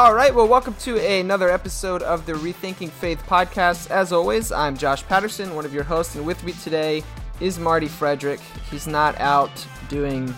[0.00, 3.90] All right, well, welcome to another episode of the Rethinking Faith podcast.
[3.90, 7.02] As always, I'm Josh Patterson, one of your hosts, and with me today
[7.38, 8.40] is Marty Frederick.
[8.70, 9.50] He's not out
[9.90, 10.28] doing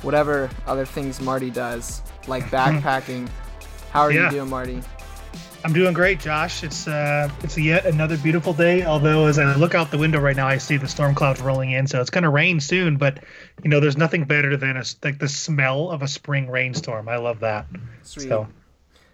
[0.00, 3.28] whatever other things Marty does, like backpacking.
[3.90, 4.24] How are yeah.
[4.24, 4.82] you doing, Marty?
[5.64, 6.64] I'm doing great, Josh.
[6.64, 8.86] It's uh, it's yet another beautiful day.
[8.86, 11.72] Although, as I look out the window right now, I see the storm clouds rolling
[11.72, 12.96] in, so it's going to rain soon.
[12.96, 13.22] But
[13.62, 17.06] you know, there's nothing better than a, like the smell of a spring rainstorm.
[17.06, 17.66] I love that.
[18.02, 18.28] Sweet.
[18.28, 18.48] So,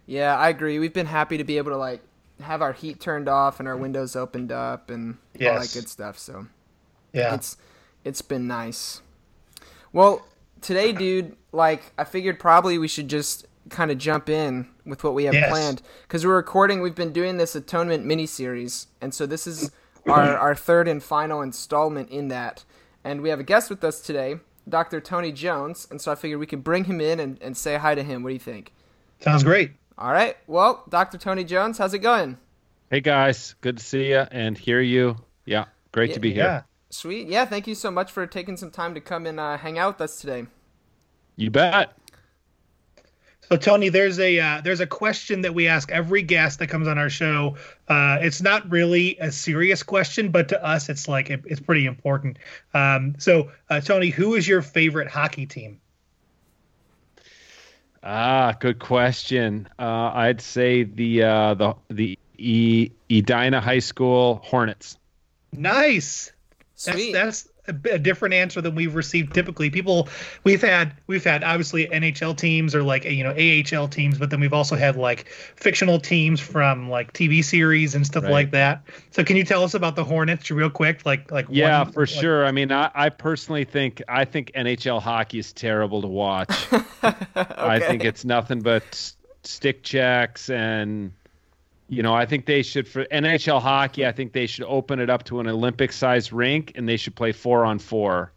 [0.07, 0.79] yeah, I agree.
[0.79, 2.01] We've been happy to be able to like
[2.41, 5.53] have our heat turned off and our windows opened up and yes.
[5.53, 6.19] all that good stuff.
[6.19, 6.47] So
[7.12, 7.57] yeah, it's
[8.05, 9.03] it's been nice.
[9.93, 10.27] Well,
[10.61, 15.12] today, dude, like I figured probably we should just kind of jump in with what
[15.15, 15.51] we have yes.
[15.51, 16.81] planned because we're recording.
[16.81, 19.71] We've been doing this atonement mini series, and so this is
[20.06, 22.65] our our third and final installment in that.
[23.03, 25.00] And we have a guest with us today, Dr.
[25.00, 27.94] Tony Jones, and so I figured we could bring him in and, and say hi
[27.94, 28.25] to him.
[28.25, 28.73] What do you think?
[29.21, 29.73] Sounds great.
[29.99, 30.37] All right.
[30.47, 31.17] Well, Dr.
[31.17, 32.37] Tony Jones, how's it going?
[32.91, 35.17] Hey guys, good to see you and hear you.
[35.47, 36.45] Yeah, great yeah, to be here.
[36.45, 36.62] Yeah.
[36.91, 37.29] Sweet.
[37.29, 39.95] Yeah, thank you so much for taking some time to come and uh, hang out
[39.95, 40.47] with us today.
[41.37, 41.93] You bet.
[43.49, 46.89] So Tony, there's a uh, there's a question that we ask every guest that comes
[46.89, 47.56] on our show.
[47.89, 51.87] Uh, it's not really a serious question, but to us, it's like it, it's pretty
[51.87, 52.39] important.
[52.75, 55.81] Um, so, uh, Tony, who is your favorite hockey team?
[58.09, 59.69] Ah, good question.
[59.81, 64.97] Uh, I'd say the uh, the the e- Edina High School Hornets.
[65.53, 66.31] Nice.
[66.77, 67.12] Sweet.
[67.12, 69.71] That's, that's a, different answer than we've received typically.
[69.71, 70.09] People
[70.44, 74.41] we've had we've had obviously NHL teams or like you know AHL teams, but then
[74.41, 78.32] we've also had like fictional teams from like TV series and stuff right.
[78.32, 78.82] like that.
[79.10, 81.05] So can you tell us about the Hornets real quick?
[81.05, 82.47] Like like yeah, one, for like, sure.
[82.47, 86.50] I mean, I, I personally think I think NHL hockey is terrible to watch.
[86.72, 87.16] okay.
[87.37, 91.12] I think it's nothing but stick checks and
[91.89, 94.07] you know, I think they should for NHL hockey.
[94.07, 97.33] I think they should open it up to an Olympic-sized rink, and they should play
[97.33, 98.33] four on four,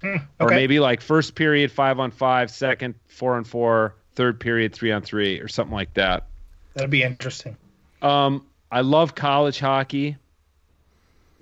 [0.00, 0.24] hmm, okay.
[0.38, 4.92] or maybe like first period five on five, second four on four, third period three
[4.92, 6.26] on three, or something like that.
[6.74, 7.56] That'd be interesting.
[8.02, 10.16] Um, I love college hockey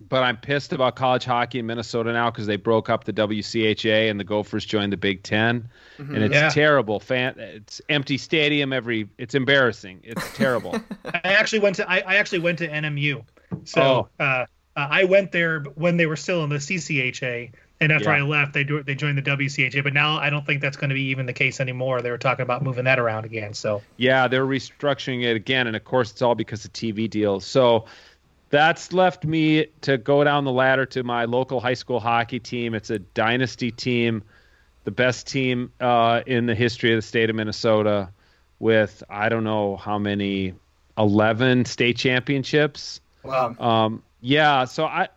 [0.09, 4.11] but I'm pissed about college hockey in Minnesota now because they broke up the WCHA
[4.11, 6.15] and the Gophers joined the Big 10 mm-hmm.
[6.15, 6.49] and it's yeah.
[6.49, 7.01] terrible.
[7.01, 9.09] Fan, it's empty stadium every.
[9.19, 10.01] It's embarrassing.
[10.03, 10.81] It's terrible.
[11.05, 13.25] I actually went to I, I, actually went to NMU,
[13.65, 14.25] so oh.
[14.25, 14.47] uh,
[14.79, 17.53] uh, I went there when they were still in the CCHA.
[17.81, 18.17] And after yeah.
[18.17, 19.85] I left, they do they joined the WCHA.
[19.85, 22.03] But now I don't think that's going to be even the case anymore.
[22.03, 23.55] They were talking about moving that around again.
[23.55, 27.47] So yeah, they're restructuring it again, and of course it's all because of TV deals.
[27.47, 27.85] So
[28.51, 32.75] that's left me to go down the ladder to my local high school hockey team.
[32.75, 34.23] It's a dynasty team,
[34.85, 38.11] the best team uh, in the history of the state of Minnesota,
[38.59, 40.55] with I don't know how many,
[40.97, 43.01] eleven state championships.
[43.23, 43.55] Wow.
[43.59, 44.65] Um, yeah.
[44.65, 45.09] So I,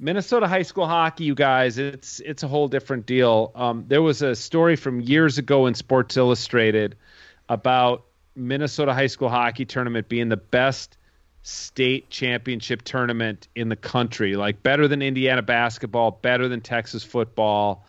[0.00, 3.50] Minnesota high school hockey, you guys, it's it's a whole different deal.
[3.54, 6.96] Um, there was a story from years ago in Sports Illustrated
[7.48, 8.04] about
[8.36, 10.96] Minnesota high school hockey tournament being the best
[11.42, 17.84] state championship tournament in the country, like better than Indiana basketball, better than Texas football.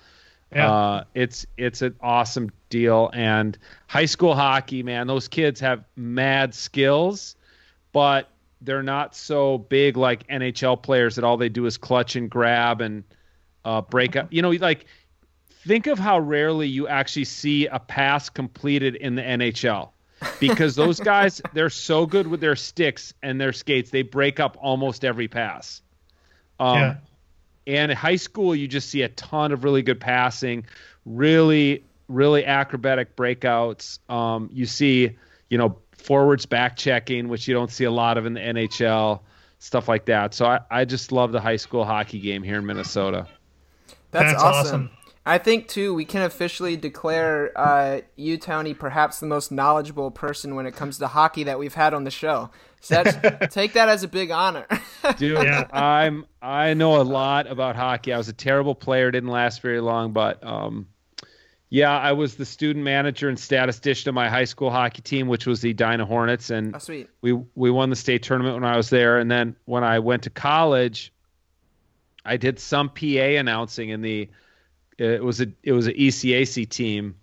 [0.54, 0.72] Yeah.
[0.72, 3.12] Uh, it's it's an awesome deal.
[3.14, 3.58] And
[3.88, 7.36] high school hockey, man, those kids have mad skills,
[7.92, 8.30] but
[8.62, 12.82] they're not so big like NHL players that all they do is clutch and grab
[12.82, 13.04] and
[13.66, 14.28] uh, break up.
[14.32, 14.86] You know, like
[15.50, 19.90] think of how rarely you actually see a pass completed in the NHL
[20.40, 24.58] because those guys they're so good with their sticks and their skates they break up
[24.60, 25.82] almost every pass
[26.60, 26.96] um, yeah.
[27.68, 30.66] and in high school you just see a ton of really good passing
[31.06, 35.16] really really acrobatic breakouts um, you see
[35.50, 39.20] you know forwards back checking which you don't see a lot of in the nhl
[39.60, 42.66] stuff like that so i, I just love the high school hockey game here in
[42.66, 43.28] minnesota
[44.12, 44.66] that's, That's awesome.
[44.66, 44.90] awesome.
[45.30, 50.56] I think too we can officially declare uh, you, Tony, perhaps the most knowledgeable person
[50.56, 52.50] when it comes to hockey that we've had on the show.
[52.82, 53.04] So
[53.52, 54.66] take that as a big honor,
[55.18, 55.44] dude.
[55.44, 55.68] Yeah.
[55.74, 58.12] I'm I know a lot about hockey.
[58.12, 60.88] I was a terrible player, didn't last very long, but um,
[61.70, 65.46] yeah, I was the student manager and statistician of my high school hockey team, which
[65.46, 68.90] was the Edina Hornets, and oh, we we won the state tournament when I was
[68.90, 69.20] there.
[69.20, 71.14] And then when I went to college,
[72.26, 74.28] I did some PA announcing in the
[75.00, 77.16] it was a it was an ECAC team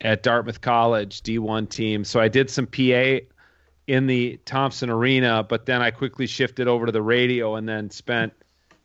[0.00, 2.04] at Dartmouth College D1 team.
[2.04, 3.18] So I did some PA
[3.86, 7.90] in the Thompson Arena, but then I quickly shifted over to the radio and then
[7.90, 8.32] spent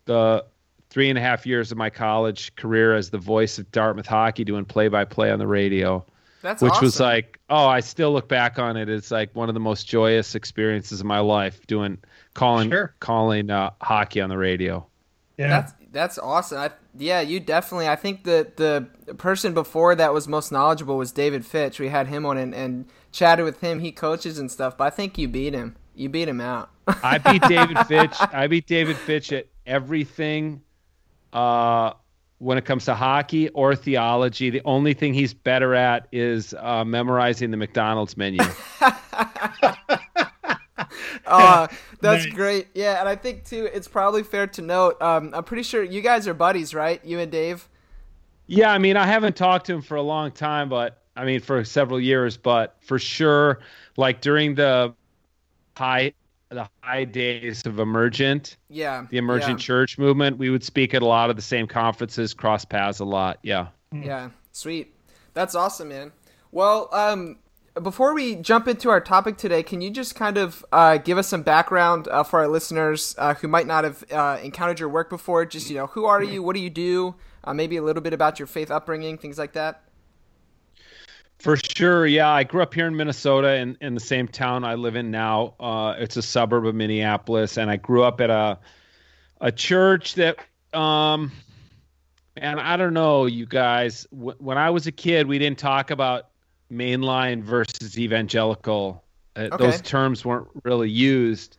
[0.06, 0.46] the
[0.90, 4.44] three and a half years of my college career as the voice of Dartmouth hockey
[4.44, 6.04] doing play by play on the radio.
[6.42, 6.86] That's which awesome.
[6.86, 8.90] was like, oh, I still look back on it.
[8.90, 11.98] It's like one of the most joyous experiences of my life doing
[12.34, 12.96] calling sure.
[13.00, 14.86] calling uh, hockey on the radio.
[15.38, 15.50] Yeah.
[15.50, 16.60] That's that's awesome.
[16.60, 17.88] I, yeah, you definitely.
[17.88, 21.80] I think the the person before that was most knowledgeable was David Fitch.
[21.80, 23.80] We had him on and, and chatted with him.
[23.80, 25.76] He coaches and stuff, but I think you beat him.
[25.96, 26.70] You beat him out.
[26.88, 28.16] I beat David Fitch.
[28.20, 30.62] I beat David Fitch at everything.
[31.34, 31.94] Uh,
[32.40, 36.86] when it comes to hockey or theology, the only thing he's better at is uh,
[36.86, 38.40] memorizing the McDonald's menu.
[41.26, 41.68] uh,
[42.02, 42.34] that's nice.
[42.34, 42.68] great.
[42.74, 45.02] Yeah, and I think too, it's probably fair to note.
[45.02, 47.04] Um, I'm pretty sure you guys are buddies, right?
[47.04, 47.68] You and Dave.
[48.48, 51.40] Yeah, I mean, I haven't talked to him for a long time, but I mean,
[51.40, 53.60] for several years, but for sure,
[53.96, 54.94] like during the
[55.78, 56.14] high
[56.50, 59.66] the high days of emergent yeah the emergent yeah.
[59.66, 63.06] church movement we would speak at a lot of the same conferences cross paths a
[63.06, 64.94] lot yeah yeah sweet
[65.34, 66.12] that's awesome man
[66.52, 67.38] well um
[67.82, 71.28] before we jump into our topic today, can you just kind of uh, give us
[71.28, 75.10] some background uh, for our listeners uh, who might not have uh, encountered your work
[75.10, 75.46] before?
[75.46, 76.44] Just you know, who are you?
[76.44, 77.16] What do you do?
[77.44, 79.84] Uh, maybe a little bit about your faith upbringing, things like that.
[81.40, 82.30] For sure, yeah.
[82.30, 85.56] I grew up here in Minnesota, in, in the same town I live in now.
[85.58, 88.60] Uh, it's a suburb of Minneapolis, and I grew up at a
[89.42, 90.38] a church that,
[90.74, 91.32] um,
[92.36, 94.06] and I don't know, you guys.
[94.12, 96.29] W- when I was a kid, we didn't talk about
[96.72, 99.04] mainline versus evangelical.
[99.36, 99.66] Uh, okay.
[99.66, 101.58] Those terms weren't really used.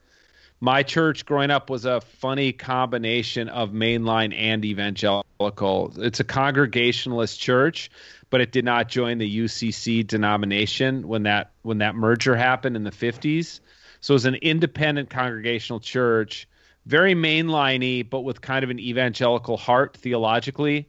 [0.60, 5.94] My church growing up was a funny combination of mainline and evangelical.
[5.96, 7.90] It's a congregationalist church,
[8.28, 12.84] but it did not join the UCC denomination when that when that merger happened in
[12.84, 13.60] the 50s.
[14.00, 16.46] So it was an independent congregational church,
[16.86, 20.88] very mainliney, but with kind of an evangelical heart theologically.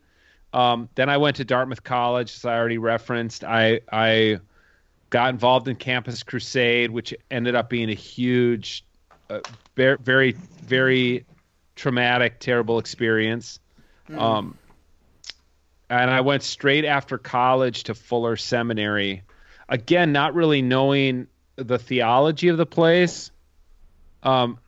[0.54, 3.44] Um, then I went to Dartmouth College, as I already referenced.
[3.44, 4.40] I I
[5.10, 8.84] got involved in Campus Crusade, which ended up being a huge,
[9.30, 9.40] uh,
[9.76, 11.26] very very very
[11.76, 13.60] traumatic, terrible experience.
[14.10, 14.20] Mm.
[14.20, 14.58] Um,
[15.90, 19.24] and I went straight after college to Fuller Seminary.
[19.68, 23.32] Again, not really knowing the theology of the place.
[24.24, 24.60] Um,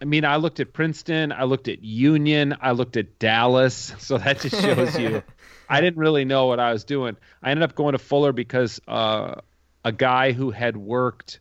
[0.00, 3.94] I mean, I looked at Princeton, I looked at Union, I looked at Dallas.
[4.00, 5.22] So that just shows you
[5.68, 7.16] I didn't really know what I was doing.
[7.42, 9.36] I ended up going to Fuller because uh,
[9.84, 11.40] a guy who had worked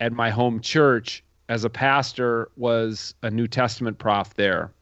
[0.00, 4.72] at my home church as a pastor was a New Testament prof there.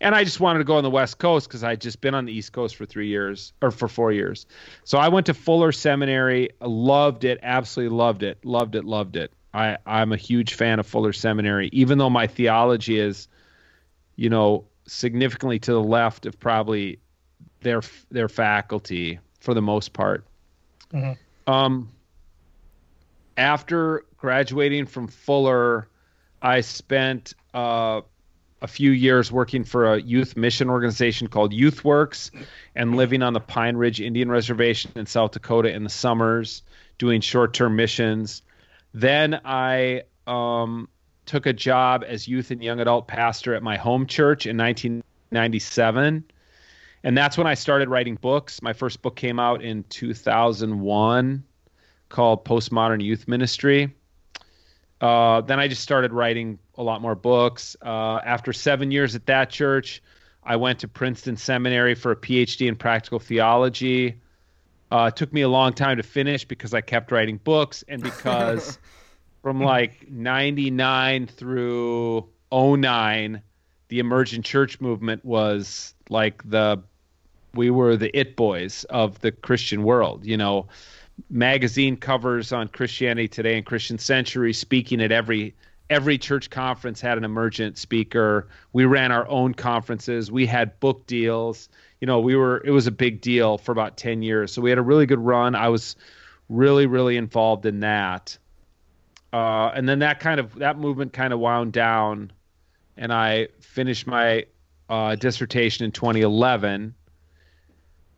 [0.00, 2.26] And I just wanted to go on the West Coast because I'd just been on
[2.26, 4.44] the East Coast for three years or for four years.
[4.84, 9.32] So I went to Fuller Seminary, loved it, absolutely loved it, loved it, loved it.
[9.54, 13.28] I, I'm a huge fan of Fuller Seminary, even though my theology is,
[14.16, 16.98] you know, significantly to the left of probably
[17.64, 20.24] their their faculty for the most part.
[20.92, 21.52] Mm-hmm.
[21.52, 21.90] Um,
[23.36, 25.88] after graduating from Fuller,
[26.40, 28.02] I spent uh,
[28.62, 32.30] a few years working for a youth mission organization called YouthWorks
[32.76, 36.62] and living on the Pine Ridge Indian Reservation in South Dakota in the summers,
[36.98, 38.42] doing short term missions.
[38.92, 40.88] Then I um,
[41.26, 46.24] took a job as youth and young adult pastor at my home church in 1997.
[47.04, 48.62] And that's when I started writing books.
[48.62, 51.44] My first book came out in 2001
[52.08, 53.94] called Postmodern Youth Ministry.
[55.02, 57.76] Uh, then I just started writing a lot more books.
[57.82, 60.02] Uh, after seven years at that church,
[60.42, 64.20] I went to Princeton Seminary for a PhD in practical theology.
[64.90, 68.02] Uh, it took me a long time to finish because I kept writing books and
[68.02, 68.78] because
[69.42, 73.42] from like 99 through 09,
[73.88, 76.82] the emergent church movement was like the,
[77.54, 80.66] we were the it boys of the Christian world, you know,
[81.30, 85.54] magazine covers on Christianity Today and Christian Century speaking at every
[85.90, 88.48] every church conference had an emergent speaker.
[88.72, 90.32] We ran our own conferences.
[90.32, 91.68] We had book deals.
[92.00, 94.52] You know, we were it was a big deal for about 10 years.
[94.52, 95.54] So we had a really good run.
[95.54, 95.96] I was
[96.48, 98.36] really really involved in that.
[99.32, 102.32] Uh, and then that kind of that movement kind of wound down
[102.96, 104.46] and I finished my
[104.88, 106.94] uh, dissertation in 2011.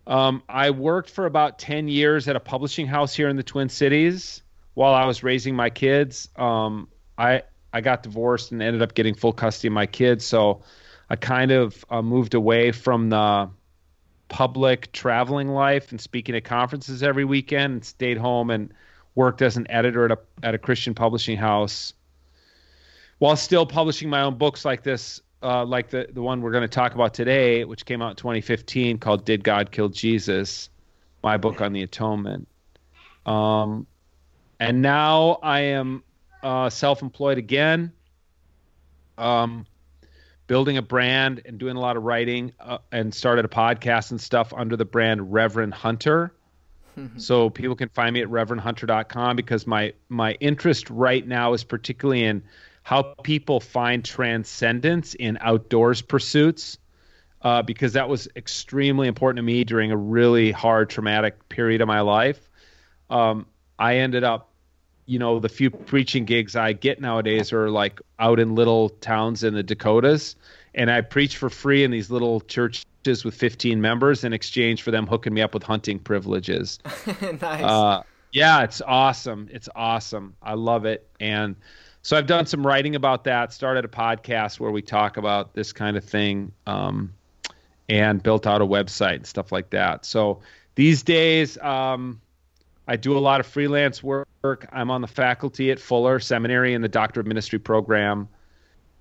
[0.06, 3.68] Um, I worked for about 10 years at a publishing house here in the Twin
[3.68, 4.42] Cities
[4.74, 6.28] while I was raising my kids.
[6.36, 10.24] Um, I I got divorced and ended up getting full custody of my kids.
[10.24, 10.62] So
[11.10, 13.50] I kind of uh, moved away from the
[14.28, 18.72] public traveling life and speaking at conferences every weekend and stayed home and
[19.14, 21.92] worked as an editor at a, at a Christian publishing house
[23.18, 26.62] while still publishing my own books like this, uh, like the, the one we're going
[26.62, 30.68] to talk about today, which came out in 2015 called Did God Kill Jesus?
[31.22, 32.48] My book on the atonement.
[33.24, 33.86] Um,
[34.58, 36.02] and now I am
[36.42, 37.92] uh, self-employed again,
[39.18, 39.66] um,
[40.48, 44.20] building a brand and doing a lot of writing, uh, and started a podcast and
[44.20, 46.32] stuff under the brand Reverend Hunter.
[47.18, 52.24] so people can find me at reverendhunter.com because my my interest right now is particularly
[52.24, 52.42] in
[52.86, 56.78] how people find transcendence in outdoors pursuits.
[57.42, 61.88] Uh, because that was extremely important to me during a really hard, traumatic period of
[61.88, 62.48] my life.
[63.10, 64.50] Um, I ended up
[65.04, 69.42] you know the few preaching gigs I get nowadays are like out in little towns
[69.42, 70.36] in the Dakotas,
[70.72, 74.92] and I preach for free in these little churches with 15 members in exchange for
[74.92, 76.78] them hooking me up with hunting privileges.
[77.40, 77.64] nice.
[77.64, 79.48] Uh, yeah, it's awesome.
[79.50, 80.36] It's awesome.
[80.40, 81.08] I love it.
[81.18, 81.56] And
[82.06, 83.52] so I've done some writing about that.
[83.52, 87.12] Started a podcast where we talk about this kind of thing, um,
[87.88, 90.04] and built out a website and stuff like that.
[90.04, 90.38] So
[90.76, 91.58] these days.
[91.58, 92.20] Um,
[92.86, 94.68] I do a lot of freelance work.
[94.70, 98.28] I'm on the faculty at Fuller Seminary in the Doctor of Ministry program,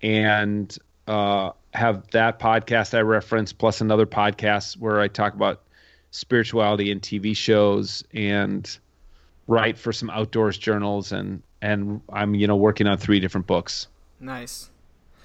[0.02, 0.76] and
[1.08, 5.62] uh, have that podcast I reference, plus another podcast where I talk about
[6.10, 8.76] spirituality and TV shows, and
[9.46, 13.88] write for some outdoors journals, and and I'm you know working on three different books.
[14.20, 14.70] Nice.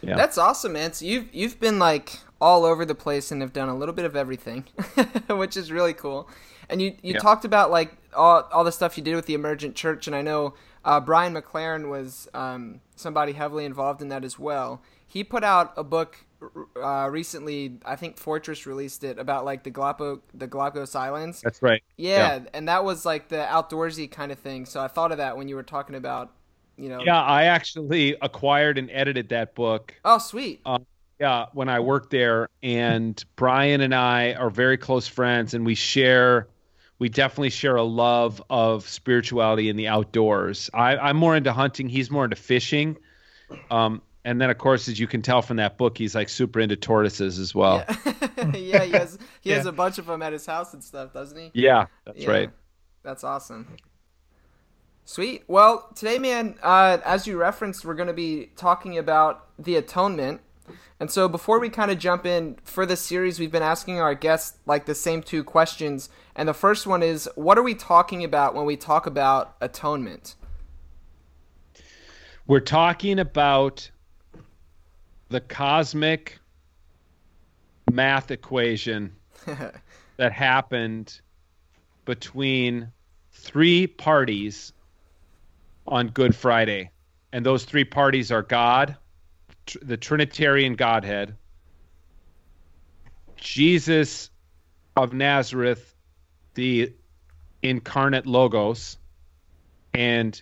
[0.02, 0.16] Yeah.
[0.16, 0.92] That's awesome, man.
[0.94, 4.06] So you've you've been like all over the place and have done a little bit
[4.06, 4.64] of everything,
[5.28, 6.28] which is really cool.
[6.68, 7.18] And you you yeah.
[7.18, 10.22] talked about like all all the stuff you did with the emergent church, and I
[10.22, 10.54] know
[10.84, 14.80] uh, Brian McLaren was um, somebody heavily involved in that as well.
[15.06, 16.24] He put out a book
[16.76, 17.78] uh, recently.
[17.84, 21.40] I think Fortress released it about like the Galapagos the Galapagos Islands.
[21.42, 21.82] That's right.
[21.96, 24.66] Yeah, yeah, and that was like the outdoorsy kind of thing.
[24.66, 26.32] So I thought of that when you were talking about,
[26.76, 27.00] you know.
[27.04, 29.94] Yeah, I actually acquired and edited that book.
[30.04, 30.60] Oh, sweet.
[30.64, 30.78] Uh,
[31.18, 35.74] yeah, when I worked there, and Brian and I are very close friends, and we
[35.74, 36.48] share
[37.00, 40.70] we definitely share a love of spirituality in the outdoors.
[40.74, 41.88] I, am more into hunting.
[41.88, 42.98] He's more into fishing.
[43.70, 46.60] Um, and then, of course, as you can tell from that book, he's like super
[46.60, 47.84] into tortoises as well.
[47.86, 49.56] Yeah, yeah he has he yeah.
[49.56, 51.50] has a bunch of them at his house and stuff, doesn't he?
[51.54, 52.30] Yeah, that's yeah.
[52.30, 52.50] right.
[53.02, 53.76] That's awesome.
[55.06, 55.44] Sweet.
[55.48, 60.42] Well, today, man, uh, as you referenced, we're going to be talking about the atonement.
[61.00, 64.14] And so before we kind of jump in for this series, we've been asking our
[64.14, 66.10] guests like the same two questions.
[66.36, 70.36] And the first one is what are we talking about when we talk about atonement?
[72.46, 73.90] We're talking about
[75.30, 76.38] the cosmic
[77.90, 79.12] math equation
[80.16, 81.20] that happened
[82.04, 82.92] between
[83.32, 84.72] three parties
[85.86, 86.90] on Good Friday.
[87.32, 88.96] And those three parties are God,
[89.80, 91.36] the Trinitarian Godhead,
[93.36, 94.30] Jesus
[94.96, 95.94] of Nazareth,
[96.54, 96.92] the
[97.62, 98.98] incarnate Logos,
[99.94, 100.40] and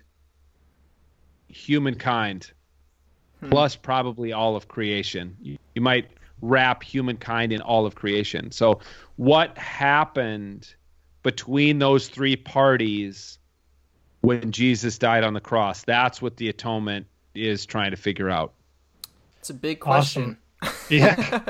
[1.49, 2.50] humankind,
[3.40, 3.50] hmm.
[3.50, 5.37] plus probably all of creation.
[5.40, 8.50] You, you might wrap humankind in all of creation.
[8.52, 8.80] So,
[9.16, 10.75] what happened
[11.23, 13.38] between those three parties
[14.21, 15.83] when Jesus died on the cross?
[15.85, 18.52] That's what the atonement is trying to figure out.
[19.40, 20.23] It's a big question.
[20.23, 20.38] Awesome.
[20.90, 21.45] Yeah.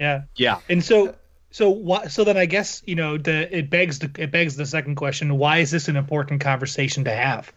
[0.00, 0.22] yeah.
[0.34, 0.58] Yeah.
[0.68, 1.14] And so
[1.50, 4.66] so what so then I guess, you know, the it begs the it begs the
[4.66, 7.52] second question, why is this an important conversation to have?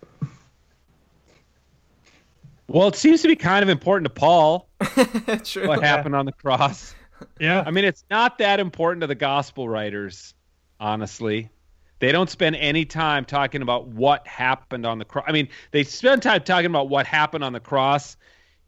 [2.72, 4.70] Well, it seems to be kind of important to Paul.
[5.44, 5.68] True.
[5.68, 6.96] What happened on the cross?
[7.40, 7.64] Yeah.
[7.66, 10.34] I mean, it's not that important to the gospel writers,
[10.80, 11.50] honestly.
[12.00, 15.26] They don't spend any time talking about what happened on the cross.
[15.28, 18.16] I mean, they spend time talking about what happened on the cross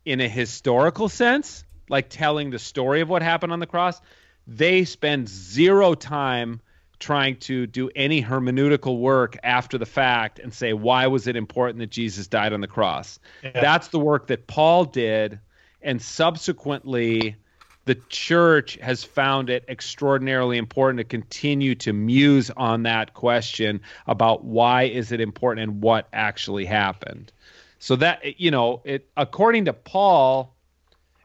[0.06, 4.02] in a historical sense, like telling the story of what happened on the cross.
[4.46, 6.60] They spend zero time
[7.04, 11.80] trying to do any hermeneutical work after the fact and say why was it important
[11.80, 13.20] that Jesus died on the cross.
[13.44, 13.52] Yeah.
[13.54, 15.40] That's the work that Paul did
[15.82, 17.36] and subsequently
[17.84, 24.46] the church has found it extraordinarily important to continue to muse on that question about
[24.46, 27.34] why is it important and what actually happened.
[27.80, 30.56] So that you know, it according to Paul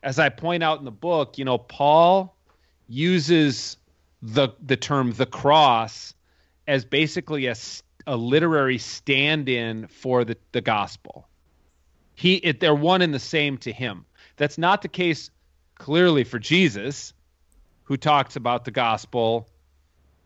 [0.03, 2.35] as I point out in the book, you know, Paul
[2.89, 3.77] uses
[4.23, 6.15] the the term the cross
[6.67, 7.55] as basically a,
[8.07, 11.29] a literary stand-in for the, the gospel.
[12.15, 14.05] He it, they're one and the same to him.
[14.37, 15.31] That's not the case
[15.77, 17.13] clearly for Jesus,
[17.85, 19.49] who talks about the gospel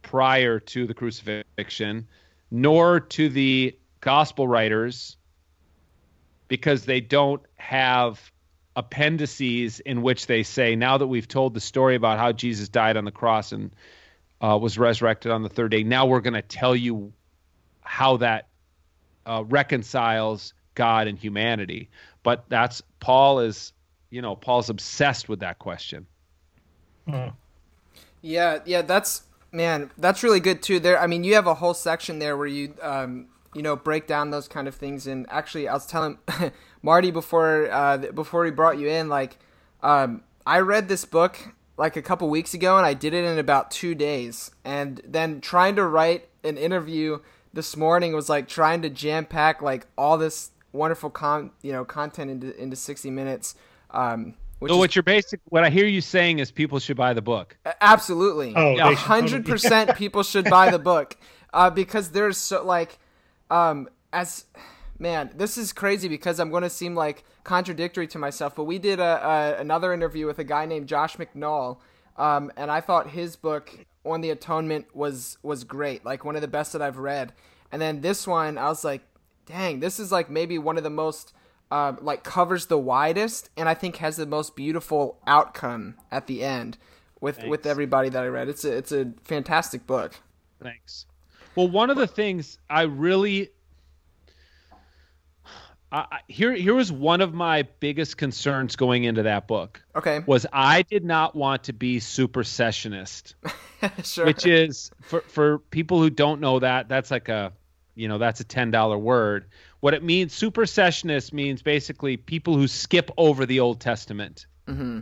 [0.03, 2.09] prior to the crucifixion,
[2.51, 5.17] nor to the gospel writers
[6.49, 8.33] because they don't have
[8.77, 12.97] appendices in which they say, now that we've told the story about how Jesus died
[12.97, 13.71] on the cross and
[14.41, 17.13] uh, was resurrected on the third day, now we're going to tell you
[17.83, 18.49] how that
[19.27, 21.91] uh, reconciles God and humanity.
[22.23, 23.73] But that's Paul is,
[24.11, 26.07] you know, Paul's obsessed with that question.
[27.09, 27.29] Hmm.
[28.23, 30.81] Yeah, yeah, that's man, that's really good too.
[30.81, 34.07] There, I mean, you have a whole section there where you, um, you know, break
[34.07, 35.07] down those kind of things.
[35.07, 36.19] And actually, I was telling
[36.83, 39.39] Marty before uh, before we brought you in, like
[39.83, 41.37] um, I read this book
[41.77, 44.51] like a couple weeks ago, and I did it in about two days.
[44.65, 47.19] And then trying to write an interview
[47.53, 51.85] this morning was like trying to jam pack like all this wonderful con you know
[51.85, 53.55] content into into sixty minutes.
[53.91, 54.35] Um,
[54.67, 57.23] so what is, you're basic what I hear you saying is people should buy the
[57.23, 57.57] book.
[57.81, 61.17] Absolutely, oh, hundred percent people should buy the book
[61.53, 62.99] uh, because there's so like
[63.53, 64.47] um, as
[64.99, 68.57] man, this is crazy because I'm going to seem like contradictory to myself.
[68.57, 71.79] But we did a, a another interview with a guy named Josh McNall,
[72.17, 76.43] um, and I thought his book on the atonement was was great, like one of
[76.43, 77.33] the best that I've read.
[77.71, 79.03] And then this one, I was like,
[79.47, 81.35] dang, this is like maybe one of the most
[81.71, 86.43] uh, like covers the widest, and I think has the most beautiful outcome at the
[86.43, 86.79] end
[87.21, 87.51] with Thanks.
[87.51, 88.49] with everybody that I read.
[88.49, 90.15] It's a it's a fantastic book.
[90.63, 91.07] Thanks.
[91.55, 93.51] Well, one of the things I really
[95.93, 99.83] I, here here was one of my biggest concerns going into that book.
[99.95, 100.21] Okay.
[100.27, 103.35] Was I did not want to be supersessionist.
[104.03, 104.25] sure.
[104.25, 107.53] Which is for for people who don't know that that's like a
[107.95, 109.47] you know that's a ten dollar word.
[109.81, 114.47] What it means supersessionist means basically people who skip over the Old Testament.
[114.67, 115.01] Mm-hmm.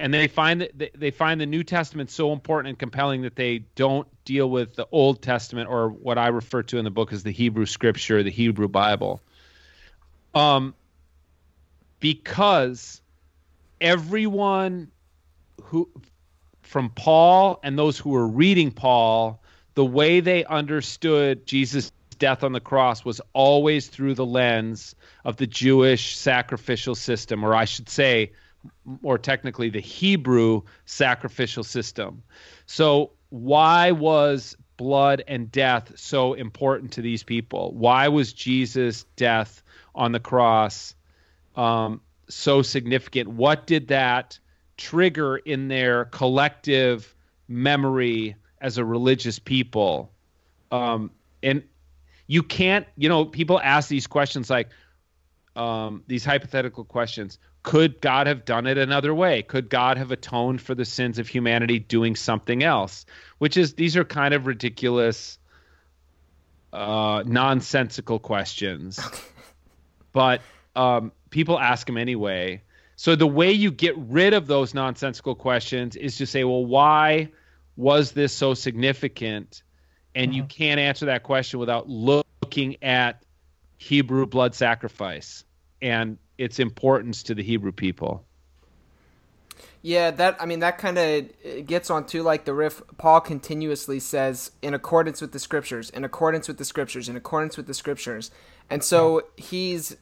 [0.00, 3.58] And they find that they find the New Testament so important and compelling that they
[3.74, 7.22] don't deal with the Old Testament or what I refer to in the book as
[7.22, 9.20] the Hebrew Scripture, the Hebrew Bible.
[10.34, 10.74] Um,
[12.00, 13.02] because
[13.78, 14.90] everyone
[15.64, 15.90] who
[16.62, 19.42] from Paul and those who were reading Paul,
[19.74, 24.94] the way they understood Jesus' death on the cross was always through the lens
[25.26, 28.32] of the Jewish sacrificial system, or I should say,
[29.02, 32.22] more technically, the Hebrew sacrificial system.
[32.66, 37.72] So, why was blood and death so important to these people?
[37.74, 39.62] Why was Jesus' death
[39.94, 40.94] on the cross
[41.56, 43.28] um, so significant?
[43.28, 44.38] What did that
[44.76, 47.14] trigger in their collective
[47.46, 50.10] memory as a religious people?
[50.70, 51.10] Um,
[51.42, 51.62] and
[52.26, 54.68] you can't, you know, people ask these questions like
[55.56, 57.38] um, these hypothetical questions.
[57.62, 59.42] Could God have done it another way?
[59.42, 63.04] Could God have atoned for the sins of humanity doing something else?
[63.38, 65.38] Which is, these are kind of ridiculous,
[66.72, 68.98] uh, nonsensical questions
[70.12, 70.40] but
[70.76, 72.62] um, people ask them anyway.
[72.96, 77.28] So the way you get rid of those nonsensical questions is to say, well, why
[77.76, 79.62] was this so significant?
[80.14, 80.48] And you mm-hmm.
[80.48, 83.22] can't answer that question without looking at
[83.78, 85.44] Hebrew blood sacrifice
[85.80, 88.24] and its importance to the Hebrew people.
[89.82, 92.82] Yeah, that I mean that kind of gets on to like the riff.
[92.96, 97.56] Paul continuously says, "In accordance with the scriptures, in accordance with the scriptures, in accordance
[97.56, 98.30] with the scriptures,"
[98.70, 99.96] and so he's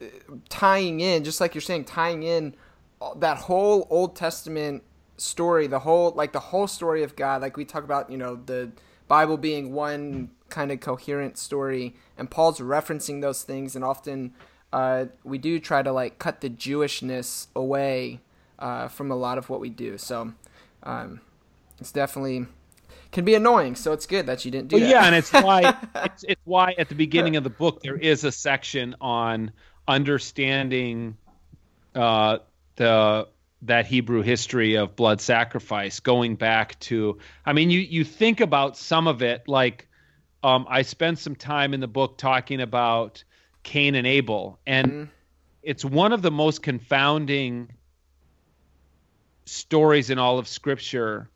[0.00, 0.06] uh,
[0.48, 2.54] tying in, just like you're saying, tying in
[3.16, 4.82] that whole Old Testament
[5.16, 7.42] story, the whole like the whole story of God.
[7.42, 8.72] Like we talk about, you know, the
[9.08, 14.34] Bible being one kind of coherent story, and Paul's referencing those things, and often
[14.72, 18.20] uh, we do try to like cut the Jewishness away
[18.58, 19.98] uh, from a lot of what we do.
[19.98, 20.32] So
[20.82, 21.20] um,
[21.78, 22.46] it's definitely
[23.12, 23.74] can be annoying.
[23.74, 24.90] So it's good that you didn't do well, that.
[24.90, 28.24] Yeah, and it's why it's, it's why at the beginning of the book there is
[28.24, 29.52] a section on
[29.86, 31.16] understanding
[31.94, 32.38] uh,
[32.76, 33.28] the
[33.62, 37.18] that Hebrew history of blood sacrifice, going back to.
[37.44, 39.88] I mean, you you think about some of it like
[40.42, 43.24] um, I spent some time in the book talking about
[43.68, 45.04] Cain and Abel, and mm-hmm.
[45.62, 47.68] it's one of the most confounding
[49.44, 51.28] stories in all of Scripture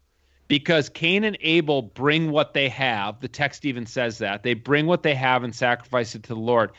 [0.49, 3.21] because Cain and Abel bring what they have.
[3.21, 6.41] The text even says that they bring what they have and sacrifice it to the
[6.41, 6.71] Lord.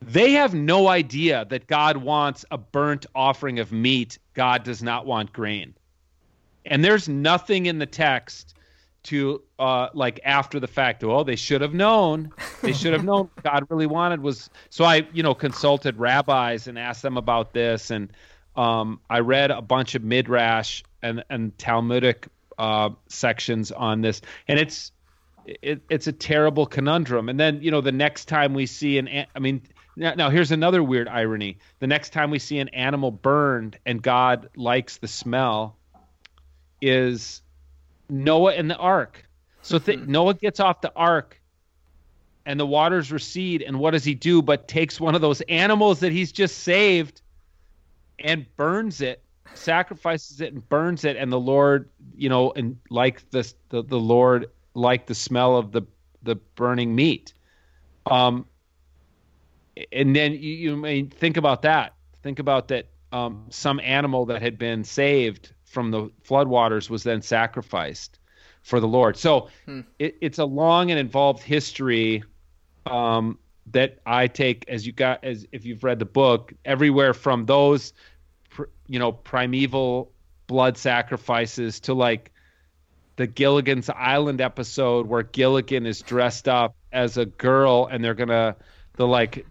[0.00, 4.20] They have no idea that God wants a burnt offering of meat.
[4.34, 5.74] God does not want grain.
[6.64, 8.53] And there's nothing in the text
[9.04, 11.04] to uh, like after the fact.
[11.04, 12.32] Oh, they should have known.
[12.62, 14.50] They should have known God really wanted was.
[14.70, 18.12] So I, you know, consulted rabbis and asked them about this, and
[18.56, 22.26] um, I read a bunch of midrash and and Talmudic
[22.58, 24.92] uh, sections on this, and it's
[25.46, 27.28] it, it's a terrible conundrum.
[27.28, 29.62] And then you know the next time we see an, I mean.
[29.96, 31.58] Now, now, here's another weird irony.
[31.78, 35.76] The next time we see an animal burned and God likes the smell,
[36.82, 37.42] is
[38.08, 39.26] Noah and the ark.
[39.62, 41.40] So th- Noah gets off the ark
[42.46, 43.62] and the waters recede.
[43.62, 47.22] And what does he do but takes one of those animals that he's just saved
[48.18, 49.22] and burns it,
[49.54, 51.16] sacrifices it and burns it.
[51.16, 55.72] And the Lord, you know, and like the, the, the Lord, like the smell of
[55.72, 55.82] the,
[56.22, 57.32] the burning meat.
[58.06, 58.46] Um,
[59.92, 61.94] and then you, you may think about that.
[62.22, 62.88] Think about that.
[63.12, 68.18] Um, some animal that had been saved from the floodwaters was then sacrificed
[68.62, 69.16] for the Lord.
[69.18, 69.80] So hmm.
[69.98, 72.24] it, it's a long and involved history
[72.86, 73.38] um,
[73.72, 77.92] that I take as you got as if you've read the book everywhere from those
[78.50, 80.12] pr- you know primeval
[80.46, 82.30] blood sacrifices to like
[83.16, 88.56] the Gilligan's Island episode where Gilligan is dressed up as a girl and they're gonna
[88.96, 89.46] the like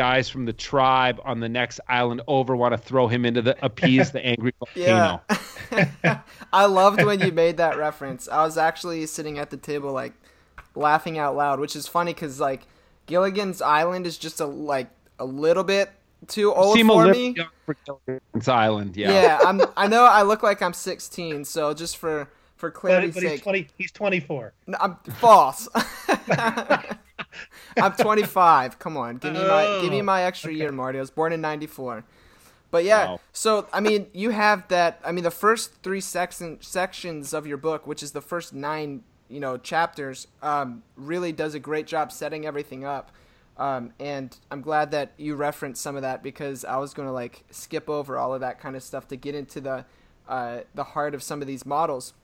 [0.00, 3.54] guys from the tribe on the next island over want to throw him into the
[3.62, 5.20] appease the angry volcano.
[5.70, 6.20] Yeah.
[6.54, 8.26] I loved when you made that reference.
[8.26, 10.14] I was actually sitting at the table like
[10.74, 12.62] laughing out loud, which is funny because like
[13.04, 15.90] Gilligan's Island is just a like a little bit
[16.28, 17.36] too old Seem for me.
[17.66, 19.12] For Gilligan's Island, yeah.
[19.12, 19.60] Yeah, I'm.
[19.76, 23.32] I know I look like I'm 16, so just for for clarity's but, but he's
[23.32, 23.68] sake, 20.
[23.76, 24.54] He's 24.
[24.66, 25.68] No, I'm false.
[27.76, 28.78] I'm 25.
[28.78, 30.60] Come on, give me my give me my extra oh, okay.
[30.60, 30.98] year, Marty.
[30.98, 32.04] I was born in '94.
[32.70, 33.20] But yeah, wow.
[33.32, 35.00] so I mean, you have that.
[35.04, 39.02] I mean, the first three section, sections of your book, which is the first nine,
[39.28, 43.10] you know, chapters, um, really does a great job setting everything up.
[43.56, 47.12] Um, and I'm glad that you referenced some of that because I was going to
[47.12, 49.84] like skip over all of that kind of stuff to get into the
[50.28, 52.14] uh, the heart of some of these models.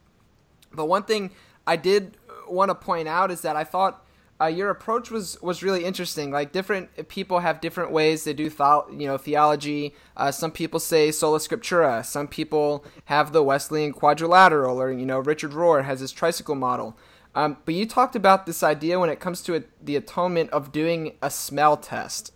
[0.73, 1.33] But one thing
[1.67, 2.17] I did
[2.49, 4.06] want to point out is that I thought
[4.41, 6.31] uh, your approach was was really interesting.
[6.31, 9.95] Like different people have different ways they do th- you know theology.
[10.17, 12.05] Uh, some people say sola scriptura.
[12.05, 16.97] Some people have the Wesleyan quadrilateral, or you know Richard Rohr has his tricycle model.
[17.35, 21.17] Um, but you talked about this idea when it comes to the atonement of doing
[21.23, 22.33] a smell test,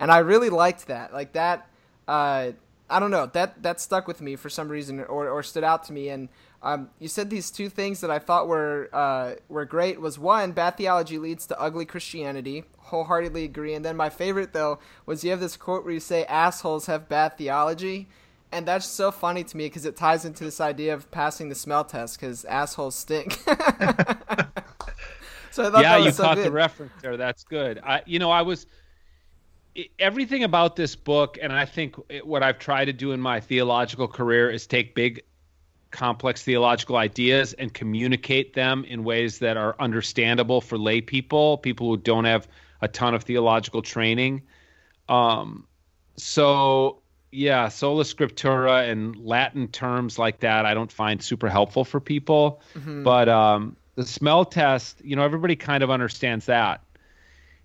[0.00, 1.12] and I really liked that.
[1.12, 1.68] Like that,
[2.08, 2.52] uh,
[2.88, 5.84] I don't know that that stuck with me for some reason, or or stood out
[5.84, 6.08] to me.
[6.08, 6.30] And
[6.64, 10.00] um, you said these two things that I thought were uh, were great.
[10.00, 12.64] Was one, bad theology leads to ugly Christianity.
[12.78, 13.74] Wholeheartedly agree.
[13.74, 17.08] And then my favorite though was you have this quote where you say assholes have
[17.08, 18.08] bad theology,
[18.52, 21.56] and that's so funny to me because it ties into this idea of passing the
[21.56, 23.32] smell test because assholes stink.
[25.50, 26.46] so yeah, you so caught good.
[26.46, 27.16] the reference there.
[27.16, 27.80] That's good.
[27.82, 28.66] I, you know, I was
[29.98, 34.06] everything about this book, and I think what I've tried to do in my theological
[34.06, 35.22] career is take big
[35.92, 41.88] complex theological ideas and communicate them in ways that are understandable for lay people, people
[41.88, 42.48] who don't have
[42.80, 44.42] a ton of theological training.
[45.08, 45.66] Um,
[46.16, 51.98] so yeah, sola scriptura and Latin terms like that, I don't find super helpful for
[51.98, 52.60] people.
[52.74, 53.04] Mm-hmm.
[53.04, 56.82] But um, the smell test, you know, everybody kind of understands that.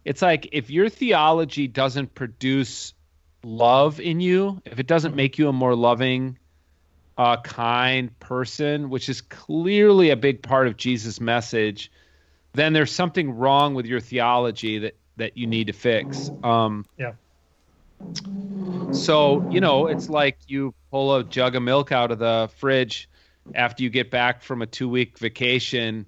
[0.05, 2.93] It's like if your theology doesn't produce
[3.43, 5.17] love in you, if it doesn't mm-hmm.
[5.17, 6.37] make you a more loving,
[7.17, 11.91] uh, kind person, which is clearly a big part of Jesus' message,
[12.53, 16.29] then there's something wrong with your theology that that you need to fix.
[16.43, 17.13] Um, yeah.
[18.91, 23.09] So you know, it's like you pull a jug of milk out of the fridge
[23.55, 26.05] after you get back from a two week vacation,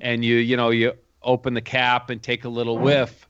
[0.00, 3.28] and you you know you open the cap and take a little whiff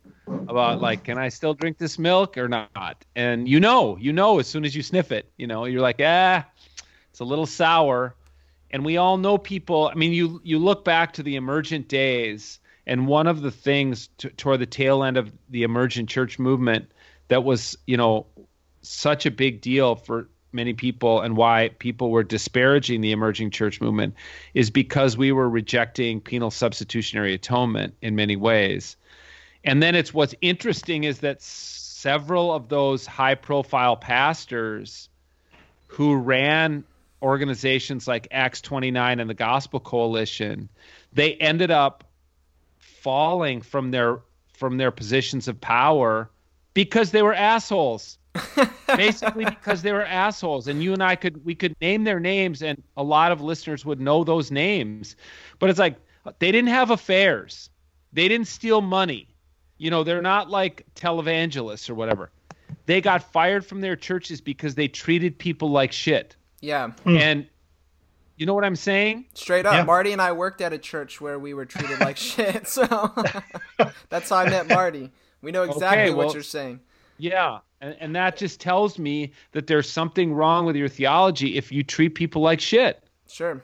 [0.49, 4.39] about like can i still drink this milk or not and you know you know
[4.39, 6.45] as soon as you sniff it you know you're like ah
[7.23, 8.15] a little sour,
[8.71, 9.89] And we all know people.
[9.89, 14.09] I mean, you you look back to the emergent days, and one of the things
[14.37, 16.91] toward the tail end of the emergent church movement
[17.29, 18.27] that was, you know,
[18.83, 23.81] such a big deal for many people and why people were disparaging the emerging church
[23.81, 24.15] movement
[24.53, 28.97] is because we were rejecting penal substitutionary atonement in many ways.
[29.65, 35.09] And then it's what's interesting is that several of those high profile pastors
[35.87, 36.85] who ran
[37.23, 40.69] organizations like Acts 29 and the Gospel Coalition,
[41.13, 42.05] they ended up
[42.79, 44.21] falling from their
[44.53, 46.31] from their positions of power
[46.75, 48.19] because they were assholes.
[48.97, 52.63] Basically because they were assholes and you and I could we could name their names
[52.63, 55.17] and a lot of listeners would know those names.
[55.59, 55.97] But it's like
[56.39, 57.69] they didn't have affairs.
[58.13, 59.29] They didn't steal money.
[59.79, 62.31] You know, they're not like televangelists or whatever.
[62.87, 66.37] They got fired from their churches because they treated people like shit.
[66.63, 66.93] Yeah.
[67.05, 67.17] Hmm.
[67.17, 67.47] And
[68.37, 69.27] you know what I'm saying?
[69.35, 69.85] Straight up, yeah.
[69.85, 72.67] Marty and I worked at a church where we were treated like shit.
[72.67, 72.87] So
[74.09, 75.13] that's how I met Marty.
[75.43, 76.81] We know exactly okay, well, what you're saying.
[77.19, 77.59] Yeah.
[77.81, 81.83] And, and that just tells me that there's something wrong with your theology if you
[81.83, 83.03] treat people like shit.
[83.29, 83.63] Sure.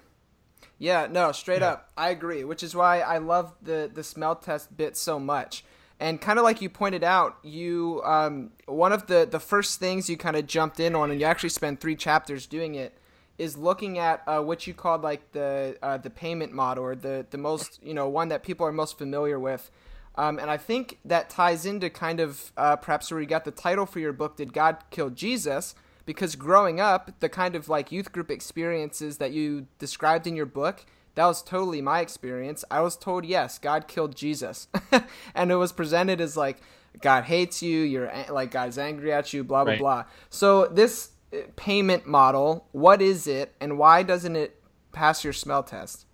[0.78, 1.70] Yeah, no, straight yeah.
[1.70, 1.90] up.
[1.96, 5.64] I agree, which is why I love the the smell test bit so much.
[6.00, 10.08] And kind of like you pointed out, you um, one of the the first things
[10.08, 12.96] you kind of jumped in on, and you actually spent three chapters doing it,
[13.36, 17.26] is looking at uh, what you called like the uh, the payment model, or the
[17.30, 19.70] the most you know one that people are most familiar with.
[20.14, 23.52] Um, and I think that ties into kind of uh, perhaps where you got the
[23.52, 25.76] title for your book, Did God Kill Jesus?
[26.06, 30.46] Because growing up, the kind of like youth group experiences that you described in your
[30.46, 30.84] book
[31.18, 32.64] that was totally my experience.
[32.70, 34.68] I was told, yes, God killed Jesus.
[35.34, 36.58] and it was presented as like,
[37.00, 39.80] God hates you, you're like, God's angry at you, blah, blah, right.
[39.80, 40.04] blah.
[40.30, 45.64] So, this uh, payment model, what is it, and why doesn't it pass your smell
[45.64, 46.06] test?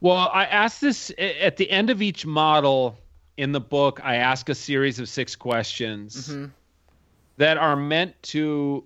[0.00, 2.98] Well, I ask this at the end of each model
[3.36, 4.00] in the book.
[4.02, 6.46] I ask a series of six questions mm-hmm.
[7.36, 8.82] that are meant to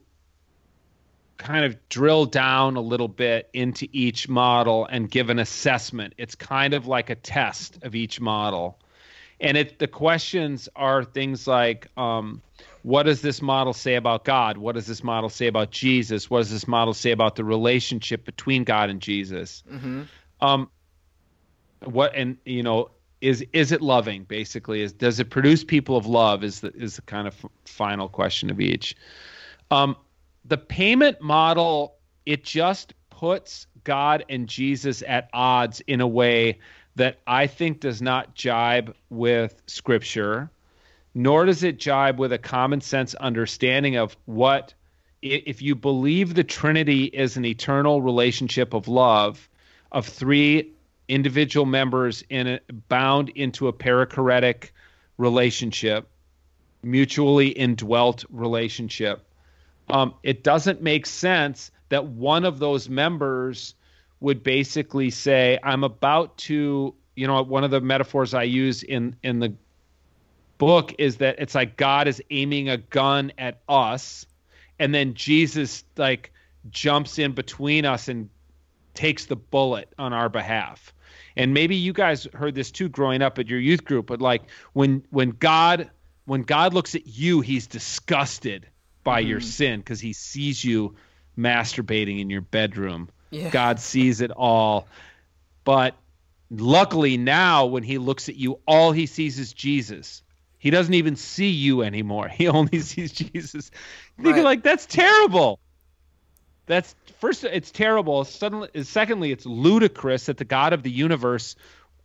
[1.41, 6.15] kind of drill down a little bit into each model and give an assessment.
[6.19, 8.79] It's kind of like a test of each model.
[9.41, 12.43] And it the questions are things like um,
[12.83, 14.59] what does this model say about God?
[14.59, 16.29] What does this model say about Jesus?
[16.29, 19.63] What does this model say about the relationship between God and Jesus?
[19.71, 20.03] Mm-hmm.
[20.43, 20.71] Um,
[21.85, 22.91] what and you know
[23.23, 24.25] is is it loving?
[24.25, 26.45] Basically, is does it produce people of love?
[26.45, 28.95] Is the is the kind of f- final question of each.
[29.71, 29.97] Um,
[30.51, 31.95] the payment model
[32.27, 36.59] it just puts God and Jesus at odds in a way
[36.97, 40.51] that I think does not jibe with scripture,
[41.15, 44.75] nor does it jibe with a common sense understanding of what
[45.23, 49.49] if you believe the Trinity is an eternal relationship of love
[49.93, 50.73] of three
[51.09, 54.71] individual members in a, bound into a perichoretic
[55.17, 56.09] relationship,
[56.83, 59.25] mutually indwelt relationship
[59.93, 63.75] um, it doesn't make sense that one of those members
[64.21, 69.17] would basically say, "I'm about to," you know, one of the metaphors I use in
[69.23, 69.55] in the
[70.59, 74.27] book is that it's like God is aiming a gun at us,
[74.79, 76.33] and then Jesus like
[76.71, 78.29] jumps in between us and
[78.95, 80.93] takes the bullet on our behalf.
[81.37, 84.43] And maybe you guys heard this too growing up at your youth group, but like
[84.75, 85.91] when when God
[86.27, 88.67] when God looks at you, he's disgusted
[89.05, 89.31] by mm-hmm.
[89.31, 90.95] your sin because he sees you
[91.37, 93.09] masturbating in your bedroom.
[93.31, 93.51] Yeah.
[93.51, 94.87] God sees it all.
[95.65, 95.95] But
[96.51, 100.23] luckily now when he looks at you, all he sees is Jesus.
[100.59, 102.29] He doesn't even see you anymore.
[102.41, 103.71] He only sees Jesus.
[104.17, 104.45] Thinking right.
[104.45, 105.59] like that's terrible.
[106.67, 108.25] That's first it's terrible.
[108.25, 111.57] Suddenly secondly, it's ludicrous that the God of the universe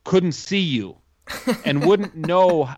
[0.04, 0.98] couldn't see you
[1.66, 2.70] and wouldn't know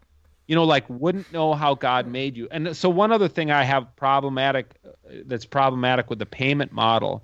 [0.47, 2.47] you know, like wouldn't know how God made you.
[2.49, 4.89] And so one other thing I have problematic uh,
[5.25, 7.23] that's problematic with the payment model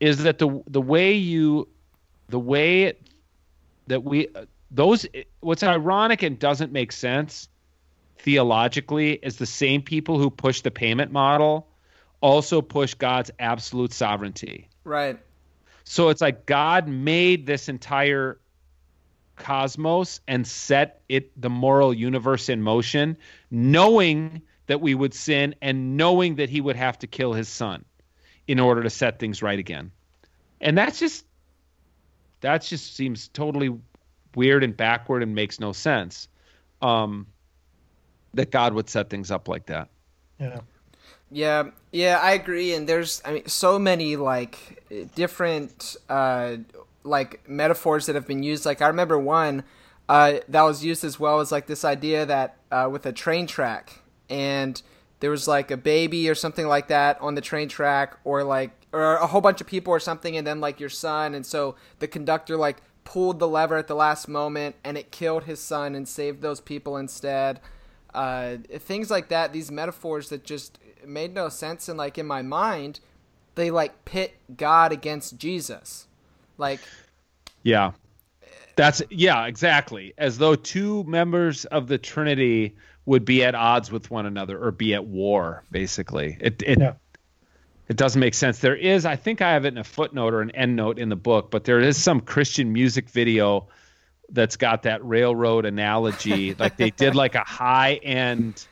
[0.00, 1.68] is that the the way you
[2.28, 2.94] the way
[3.86, 5.06] that we uh, those
[5.40, 7.48] what's ironic and doesn't make sense
[8.18, 11.68] theologically is the same people who push the payment model
[12.20, 14.68] also push God's absolute sovereignty.
[14.84, 15.18] Right.
[15.84, 18.38] So it's like God made this entire
[19.40, 23.16] cosmos and set it the moral universe in motion
[23.50, 27.84] knowing that we would sin and knowing that he would have to kill his son
[28.46, 29.90] in order to set things right again.
[30.60, 31.24] And that's just
[32.42, 33.76] that just seems totally
[34.34, 36.28] weird and backward and makes no sense
[36.80, 37.26] um
[38.32, 39.88] that god would set things up like that.
[40.38, 40.60] Yeah.
[41.32, 42.74] Yeah, yeah, I agree.
[42.74, 44.82] And there's, I mean, so many like
[45.14, 46.56] different uh,
[47.02, 48.66] like metaphors that have been used.
[48.66, 49.64] Like I remember one
[50.08, 53.46] uh, that was used as well as like this idea that uh, with a train
[53.46, 54.80] track and
[55.20, 58.72] there was like a baby or something like that on the train track or like
[58.92, 61.34] or a whole bunch of people or something and then like your son.
[61.34, 65.44] And so the conductor like pulled the lever at the last moment and it killed
[65.44, 67.60] his son and saved those people instead.
[68.12, 71.88] Uh, things like that these metaphors that just made no sense.
[71.88, 73.00] And like in my mind
[73.54, 76.06] they like pit god against jesus
[76.60, 76.80] like
[77.62, 77.92] yeah.
[78.76, 80.14] That's yeah exactly.
[80.16, 84.70] As though two members of the trinity would be at odds with one another or
[84.70, 86.38] be at war basically.
[86.40, 86.94] It it yeah.
[87.88, 88.60] it doesn't make sense.
[88.60, 91.16] There is i think i have it in a footnote or an endnote in the
[91.16, 93.68] book but there is some christian music video
[94.32, 96.54] that's got that railroad analogy.
[96.58, 98.64] Like they did like a high end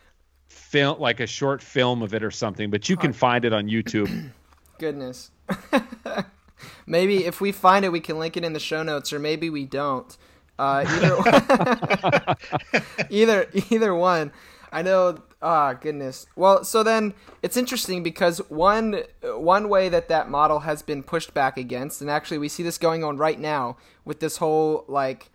[0.49, 3.67] film like a short film of it or something but you can find it on
[3.67, 4.31] youtube.
[4.79, 5.31] Goodness
[6.87, 9.51] maybe if we find it we can link it in the show notes or maybe
[9.51, 10.17] we don't
[10.59, 10.85] uh,
[12.51, 14.33] either, either, either one.
[14.71, 15.23] I know.
[15.41, 16.27] Ah, oh, goodness.
[16.35, 21.33] Well, so then it's interesting because one one way that that model has been pushed
[21.33, 25.31] back against, and actually we see this going on right now with this whole like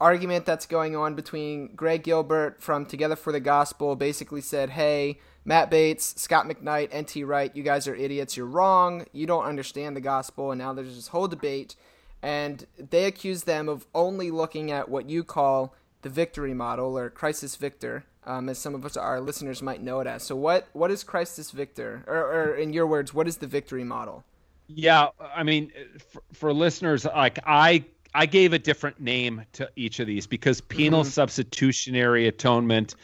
[0.00, 5.18] argument that's going on between Greg Gilbert from Together for the Gospel, basically said, "Hey,
[5.48, 8.36] Matt Bates, Scot McKnight, NT Wright, you guys are idiots.
[8.36, 9.06] You're wrong.
[9.12, 11.74] You don't understand the gospel." And now there's this whole debate
[12.22, 17.10] and they accuse them of only looking at what you call the victory model or
[17.10, 20.22] Christus Victor, um, as some of us, our listeners might know it as.
[20.22, 23.84] So, what what is Christus Victor, or, or in your words, what is the victory
[23.84, 24.24] model?
[24.68, 25.72] Yeah, I mean,
[26.12, 27.84] for, for listeners, like I
[28.14, 31.10] I gave a different name to each of these because penal mm-hmm.
[31.10, 32.94] substitutionary atonement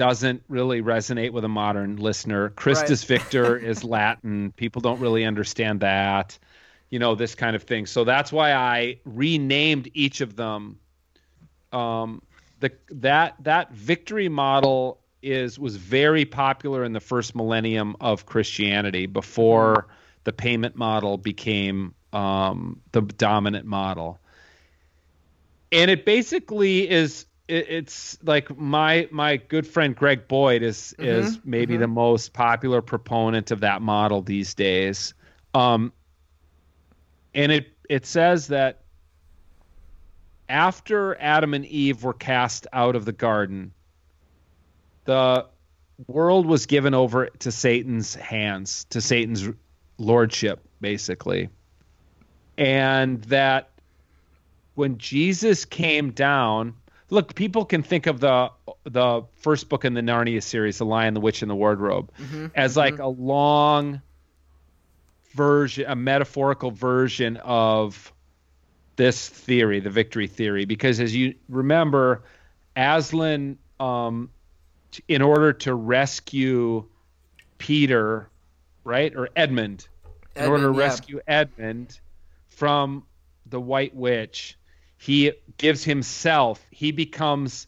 [0.00, 2.48] doesn't really resonate with a modern listener.
[2.48, 3.18] Christus right.
[3.20, 4.50] Victor is Latin.
[4.56, 6.38] People don't really understand that
[6.88, 10.78] you know this kind of thing so that's why i renamed each of them
[11.72, 12.20] um
[12.58, 19.06] the that that victory model is was very popular in the first millennium of christianity
[19.06, 19.86] before
[20.24, 24.18] the payment model became um the dominant model
[25.70, 31.04] and it basically is it, it's like my my good friend greg boyd is mm-hmm,
[31.04, 31.82] is maybe mm-hmm.
[31.82, 35.14] the most popular proponent of that model these days
[35.54, 35.92] um
[37.34, 38.80] and it it says that
[40.50, 43.72] after Adam and Eve were cast out of the garden,
[45.04, 45.46] the
[46.08, 49.48] world was given over to Satan's hands, to Satan's
[49.96, 51.48] lordship, basically.
[52.58, 53.70] And that
[54.74, 56.74] when Jesus came down,
[57.10, 58.50] look, people can think of the
[58.84, 62.46] the first book in the Narnia series, The Lion, the Witch, and the Wardrobe, mm-hmm,
[62.54, 62.78] as mm-hmm.
[62.78, 64.00] like a long
[65.32, 68.12] version, a metaphorical version of
[68.96, 72.22] this theory, the victory theory, because as you remember,
[72.76, 74.30] Aslan, um,
[75.08, 76.84] in order to rescue
[77.58, 78.28] Peter,
[78.84, 79.88] right, or Edmund,
[80.34, 80.86] Edmund in order to yeah.
[80.86, 82.00] rescue Edmund
[82.48, 83.04] from
[83.46, 84.56] the White Witch,
[85.00, 86.62] he gives himself.
[86.70, 87.66] He becomes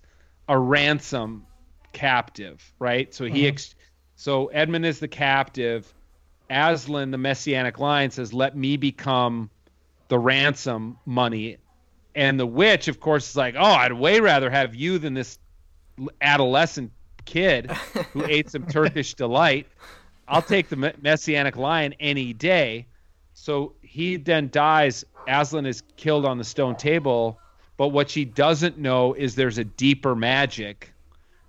[0.48, 1.46] a ransom
[1.92, 3.12] captive, right?
[3.14, 3.48] So he, mm-hmm.
[3.48, 3.74] ex-
[4.16, 5.92] so Edmund is the captive
[6.50, 9.48] Aslan, the Messianic lion says, "Let me become
[10.08, 11.56] the ransom money,"
[12.14, 15.38] and the witch, of course, is like, "Oh, I'd way rather have you than this
[16.20, 16.92] adolescent
[17.24, 17.70] kid
[18.12, 19.66] who ate some Turkish delight.
[20.28, 22.86] I'll take the Messianic lion any day."
[23.32, 25.04] So he then dies.
[25.26, 27.38] Aslan is killed on the stone table,
[27.76, 30.92] but what she doesn't know is there's a deeper magic,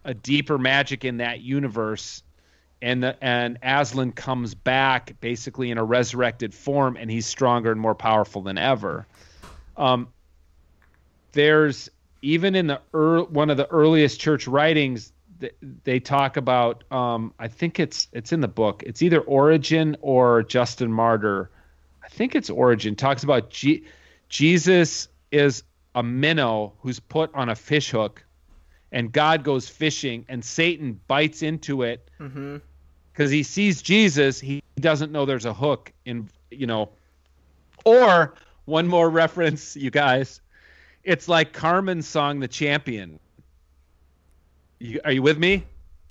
[0.04, 2.24] a deeper magic in that universe
[2.84, 7.80] and the, and Aslan comes back basically in a resurrected form, and he's stronger and
[7.80, 9.08] more powerful than ever.
[9.78, 10.10] Um,
[11.32, 11.90] there's
[12.22, 15.14] even in the er, one of the earliest church writings,
[15.86, 16.84] they talk about.
[16.92, 18.84] Um, I think it's it's in the book.
[18.86, 21.50] It's either Origen or Justin Martyr.
[22.14, 23.84] I think it's Origen, Talks about G-
[24.30, 25.64] Jesus is
[25.96, 28.24] a minnow who's put on a fish hook,
[28.92, 32.08] and God goes fishing, and Satan bites into it.
[32.20, 32.58] Mm-hmm
[33.14, 36.90] because he sees Jesus, he doesn't know there's a hook in, you know.
[37.86, 38.34] Or
[38.66, 40.42] one more reference, you guys.
[41.04, 43.20] It's like Carmen's song, "The Champion."
[44.80, 45.66] You, are you with me?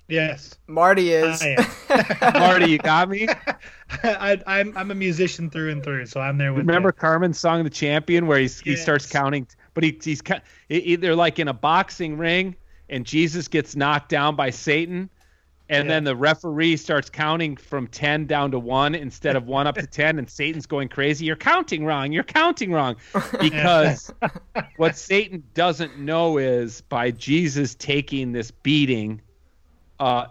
[0.07, 0.55] Yes.
[0.67, 1.41] Marty is.
[2.21, 3.27] Marty, you got me.
[4.03, 6.65] I, am I'm, I'm a musician through and through, so I'm there with.
[6.65, 6.93] Remember you.
[6.93, 8.65] Carmen's song, "The Champion," where he's, yes.
[8.65, 10.21] he starts counting, but he, he's
[10.69, 12.55] they're like in a boxing ring,
[12.89, 15.09] and Jesus gets knocked down by Satan,
[15.69, 15.95] and yeah.
[15.95, 19.87] then the referee starts counting from 10 down to 1 instead of 1 up to
[19.87, 22.95] 10 and Satan's going crazy you're counting wrong you're counting wrong
[23.39, 24.11] because
[24.75, 29.21] what Satan doesn't know is by Jesus taking this beating
[30.03, 30.27] uh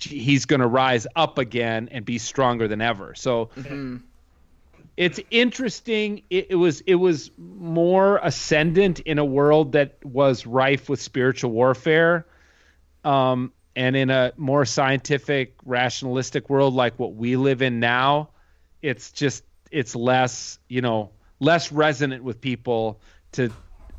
[0.00, 3.96] he's going to rise up again and be stronger than ever so mm-hmm.
[4.96, 10.88] it's interesting it, it was it was more ascendant in a world that was rife
[10.88, 12.26] with spiritual warfare
[13.04, 18.28] um and in a more scientific rationalistic world like what we live in now
[18.82, 21.10] it's just it's less you know
[21.40, 23.00] less resonant with people
[23.32, 23.50] to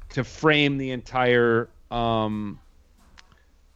[0.09, 2.59] to frame the entire um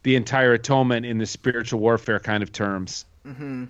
[0.02, 3.64] the entire atonement in the spiritual warfare kind of terms mm-hmm.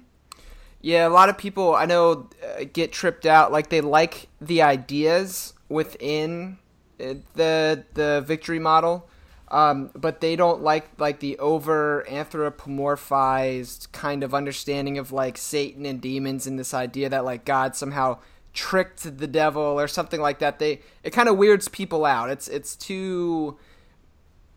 [0.80, 4.62] yeah a lot of people i know uh, get tripped out like they like the
[4.62, 6.58] ideas within
[7.00, 9.08] uh, the the victory model
[9.52, 15.84] um, but they don't like like the over anthropomorphized kind of understanding of like Satan
[15.84, 18.18] and demons and this idea that like God somehow
[18.54, 20.58] tricked the devil or something like that.
[20.58, 22.30] They it kind of weirds people out.
[22.30, 23.58] It's it's too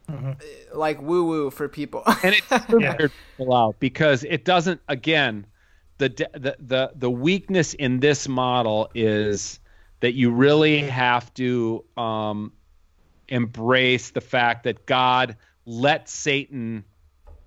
[0.09, 0.77] mm-hmm.
[0.77, 2.03] like woo woo for people.
[2.23, 2.43] and it
[2.79, 2.95] yeah.
[2.95, 4.81] people out because it doesn't.
[4.87, 5.45] Again,
[5.97, 9.59] the the the the weakness in this model is
[9.99, 12.51] that you really have to um,
[13.27, 16.83] embrace the fact that God let Satan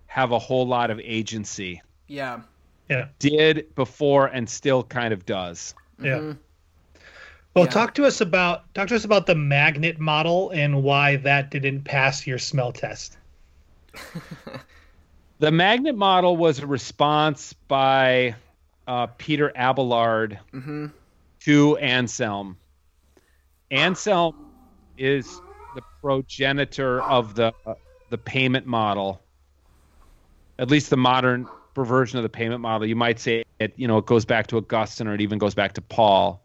[0.06, 1.82] have a whole lot of agency.
[2.06, 2.40] Yeah.
[2.88, 3.08] Yeah.
[3.18, 5.74] Did before and still kind of does.
[6.02, 6.16] Yeah.
[6.16, 6.38] Mm-hmm.
[7.58, 7.72] Well, yeah.
[7.72, 11.82] talk to us about talk to us about the magnet model and why that didn't
[11.82, 13.16] pass your smell test.
[15.38, 18.36] the magnet model was a response by
[18.86, 20.86] uh, Peter Abelard mm-hmm.
[21.40, 22.56] to Anselm.
[23.70, 24.34] Anselm
[24.96, 25.40] is
[25.74, 27.74] the progenitor of the uh,
[28.10, 29.20] the payment model.
[30.60, 32.86] At least the modern version of the payment model.
[32.86, 35.54] You might say it, you know, it goes back to Augustine or it even goes
[35.54, 36.42] back to Paul.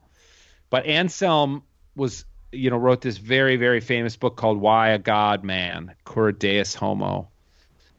[0.74, 1.62] But Anselm
[1.96, 6.32] was, you know, wrote this very, very famous book called Why a God Man, Cur
[6.32, 7.30] Deus Homo.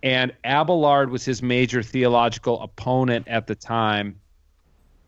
[0.03, 4.19] And Abelard was his major theological opponent at the time.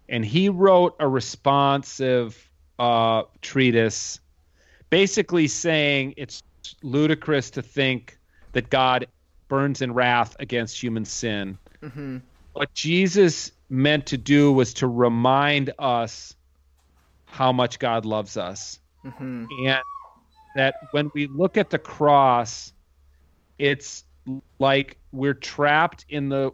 [0.09, 4.21] And he wrote a responsive uh, treatise
[4.89, 6.45] basically saying it's
[6.85, 8.17] ludicrous to think
[8.53, 9.09] that God
[9.49, 11.59] burns in wrath against human sin.
[11.83, 12.19] Mm-hmm.
[12.53, 16.37] What Jesus meant to do was to remind us
[17.37, 18.80] how much God loves us.
[19.05, 19.45] Mm-hmm.
[19.66, 19.82] And
[20.57, 22.72] that when we look at the cross,
[23.59, 24.05] it's
[24.59, 26.53] like we're trapped in the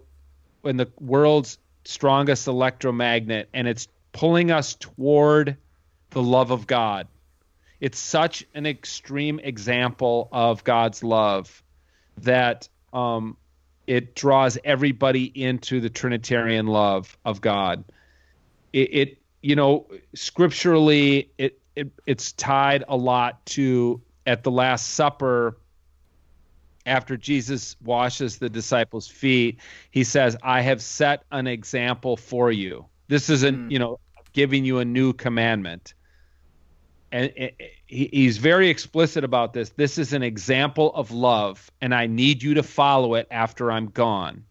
[0.64, 5.56] in the world's strongest electromagnet and it's pulling us toward
[6.10, 7.06] the love of God.
[7.80, 11.62] It's such an extreme example of God's love
[12.18, 13.36] that um,
[13.86, 17.84] it draws everybody into the Trinitarian love of God.
[18.72, 24.90] It, it you know, scripturally, it, it it's tied a lot to at the Last
[24.90, 25.58] Supper.
[26.84, 32.86] After Jesus washes the disciples' feet, he says, "I have set an example for you."
[33.08, 33.70] This isn't, mm.
[33.70, 34.00] you know,
[34.32, 35.94] giving you a new commandment
[37.12, 37.52] and
[37.86, 39.68] he's very explicit about this.
[39.70, 43.90] This is an example of love, and I need you to follow it after I'm
[43.90, 44.44] gone.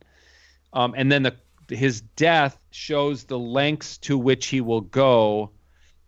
[0.71, 1.35] Um, and then the,
[1.71, 5.51] his death shows the lengths to which he will go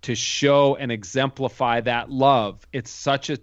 [0.04, 2.68] to show and exemplify that love.
[2.74, 3.38] It's such a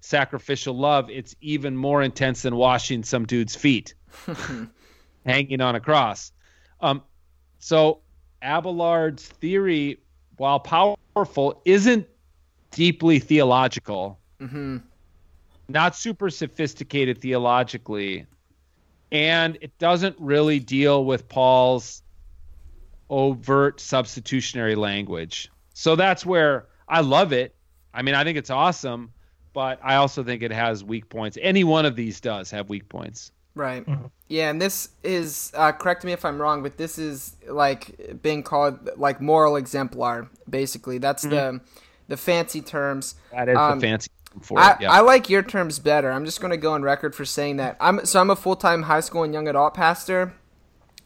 [0.00, 1.10] sacrificial love.
[1.10, 3.94] It's even more intense than washing some dude's feet,
[5.26, 6.32] hanging on a cross.
[6.80, 7.02] Um,
[7.58, 8.00] so
[8.42, 10.00] Abelard's theory,
[10.36, 12.06] while powerful, isn't
[12.70, 14.78] deeply theological, mm-hmm.
[15.68, 18.26] not super sophisticated theologically,
[19.12, 22.02] and it doesn't really deal with Paul's
[23.08, 25.50] overt substitutionary language.
[25.74, 27.54] So that's where I love it.
[27.94, 29.12] I mean, I think it's awesome,
[29.52, 31.38] but I also think it has weak points.
[31.40, 33.32] Any one of these does have weak points.
[33.54, 33.86] Right.
[33.86, 34.06] Mm-hmm.
[34.28, 38.42] Yeah, and this is uh, correct me if I'm wrong, but this is like being
[38.42, 40.28] called like moral exemplar.
[40.50, 41.56] Basically, that's mm-hmm.
[41.56, 41.60] the
[42.08, 43.14] the fancy terms.
[43.32, 44.76] That is um, the fancy for I, it.
[44.82, 44.92] Yeah.
[44.92, 46.10] I like your terms better.
[46.10, 47.76] I'm just going to go on record for saying that.
[47.80, 50.34] I'm so I'm a full time high school and young adult pastor,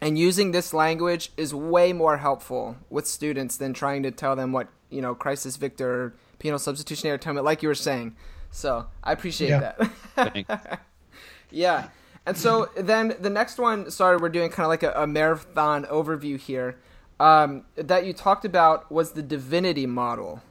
[0.01, 4.53] and using this language is way more helpful with students than trying to tell them
[4.53, 8.17] what you know Christus Victor penal substitutionary atonement, like you were saying.
[8.51, 9.75] So I appreciate yeah.
[10.17, 10.81] that.
[11.51, 11.89] yeah.
[12.27, 15.85] And so then the next one, sorry, we're doing kind of like a, a marathon
[15.85, 16.79] overview here.
[17.19, 20.43] Um, that you talked about was the divinity model.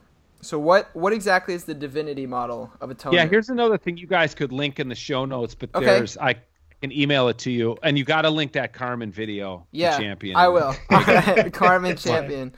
[0.42, 3.22] So what what exactly is the divinity model of atonement?
[3.22, 5.84] Yeah, here's another thing you guys could link in the show notes, but okay.
[5.84, 6.36] there's I
[6.80, 9.66] can email it to you, and you got to link that Carmen video.
[9.70, 10.36] Yeah, champion.
[10.36, 10.74] I will.
[11.52, 12.54] Carmen champion.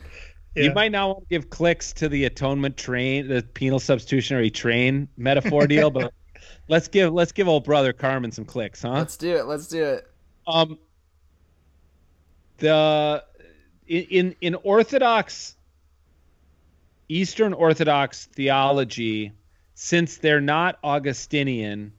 [0.55, 0.65] Yeah.
[0.65, 5.09] You might not want to give clicks to the atonement train, the penal substitutionary train
[5.17, 6.13] metaphor deal, but
[6.69, 8.93] let's give let's give old brother Carmen some clicks, huh?
[8.93, 9.47] Let's do it.
[9.47, 10.09] Let's do it.
[10.47, 10.79] Um,
[12.59, 13.25] the
[13.89, 15.57] in in Orthodox
[17.09, 19.33] Eastern Orthodox theology,
[19.75, 21.93] since they're not Augustinian,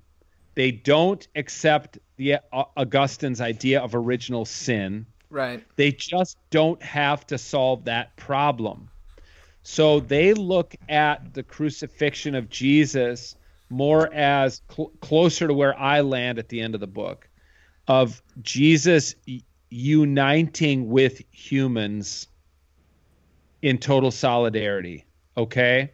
[0.55, 5.05] they don't accept the uh, Augustine's idea of original sin.
[5.29, 5.63] Right.
[5.75, 8.89] They just don't have to solve that problem.
[9.63, 13.35] So they look at the crucifixion of Jesus
[13.69, 17.27] more as cl- closer to where I land at the end of the book
[17.87, 19.15] of Jesus
[19.69, 22.27] uniting with humans
[23.63, 25.05] in total solidarity.
[25.37, 25.91] Okay.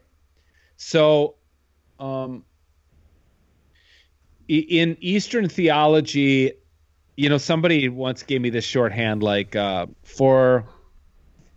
[0.75, 1.35] So,
[1.99, 2.43] um,
[4.47, 6.53] in Eastern theology,
[7.15, 10.65] you know, somebody once gave me this shorthand like uh, for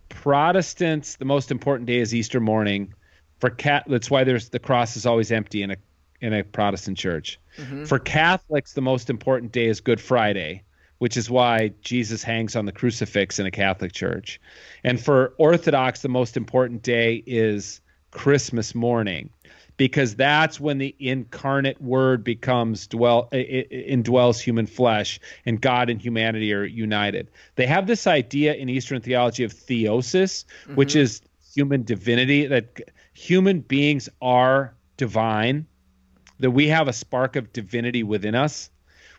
[0.09, 2.93] Protestants, the most important day is Easter morning.
[3.39, 5.77] For cat, that's why there's the cross is always empty in a
[6.21, 7.39] in a Protestant church.
[7.57, 7.85] Mm-hmm.
[7.85, 10.63] For Catholics, the most important day is Good Friday,
[11.03, 14.39] which is why Jesus hangs on the crucifix in a Catholic church.
[14.85, 17.81] And for Orthodox, the most important day is
[18.11, 19.29] Christmas morning
[19.75, 26.53] because that's when the incarnate word becomes dwell indwells human flesh and God and humanity
[26.53, 27.27] are united.
[27.55, 30.75] They have this idea in Eastern theology of theosis, mm-hmm.
[30.75, 31.21] which is
[31.53, 32.79] human divinity that
[33.11, 35.67] human beings are divine
[36.39, 38.69] that we have a spark of divinity within us,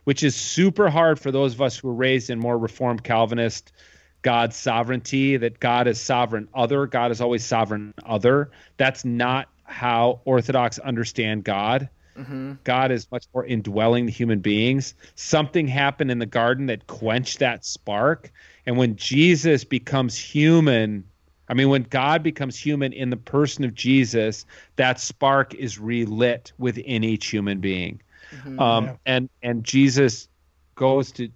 [0.05, 3.73] which is super hard for those of us who were raised in more reformed Calvinist
[4.21, 8.49] God's sovereignty, that God is sovereign other, God is always sovereign other.
[8.77, 11.89] That's not how Orthodox understand God.
[12.17, 12.53] Mm-hmm.
[12.63, 14.93] God is much more indwelling the human beings.
[15.15, 18.31] Something happened in the garden that quenched that spark.
[18.65, 21.03] And when Jesus becomes human,
[21.49, 24.45] I mean, when God becomes human in the person of Jesus,
[24.77, 28.01] that spark is relit within each human being.
[28.35, 28.95] Mm-hmm, um, yeah.
[29.05, 30.27] And and Jesus
[30.75, 31.29] goes to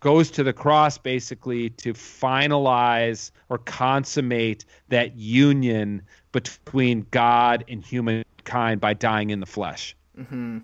[0.00, 6.02] goes to the cross basically to finalize or consummate that union
[6.32, 9.94] between God and humankind by dying in the flesh.
[10.18, 10.58] Mm-hmm.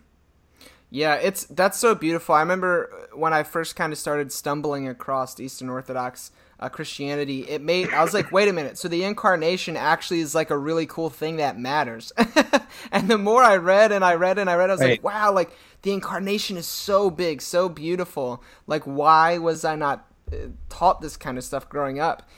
[0.91, 2.35] Yeah, it's that's so beautiful.
[2.35, 7.61] I remember when I first kind of started stumbling across Eastern Orthodox uh, Christianity, it
[7.61, 8.79] made I was like, wait a minute.
[8.79, 12.13] So the incarnation actually is like a really cool thing that matters.
[12.93, 14.91] and the more I read and I read and I read, I was right.
[14.91, 15.51] like, wow, like
[15.83, 18.43] the incarnation is so big, so beautiful.
[18.67, 22.29] Like, why was I not uh, taught this kind of stuff growing up?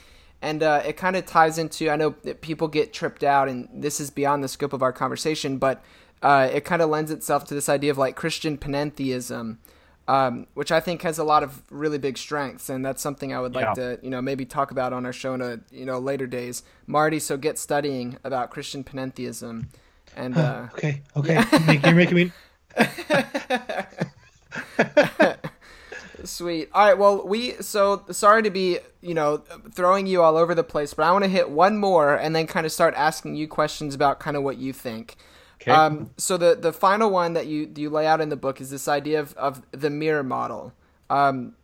[0.41, 3.67] And uh, it kind of ties into I know that people get tripped out, and
[3.73, 5.83] this is beyond the scope of our conversation, but
[6.21, 9.57] uh, it kind of lends itself to this idea of like Christian panentheism
[10.09, 13.39] um, which I think has a lot of really big strengths, and that's something I
[13.39, 13.73] would like yeah.
[13.75, 16.63] to, you know, maybe talk about on our show in a, you know, later days.
[16.87, 19.67] Marty, so get studying about Christian panentheism,
[20.15, 21.85] and uh, okay, okay, yeah.
[21.85, 22.31] you're making me.
[26.23, 26.69] Sweet.
[26.73, 26.97] All right.
[26.97, 31.03] Well, we so sorry to be you know throwing you all over the place, but
[31.03, 34.19] I want to hit one more and then kind of start asking you questions about
[34.19, 35.17] kind of what you think.
[35.61, 35.71] Okay.
[35.71, 38.69] Um, so the the final one that you you lay out in the book is
[38.69, 40.73] this idea of, of the mirror model.
[41.09, 41.55] Um,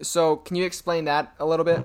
[0.00, 1.84] so can you explain that a little bit?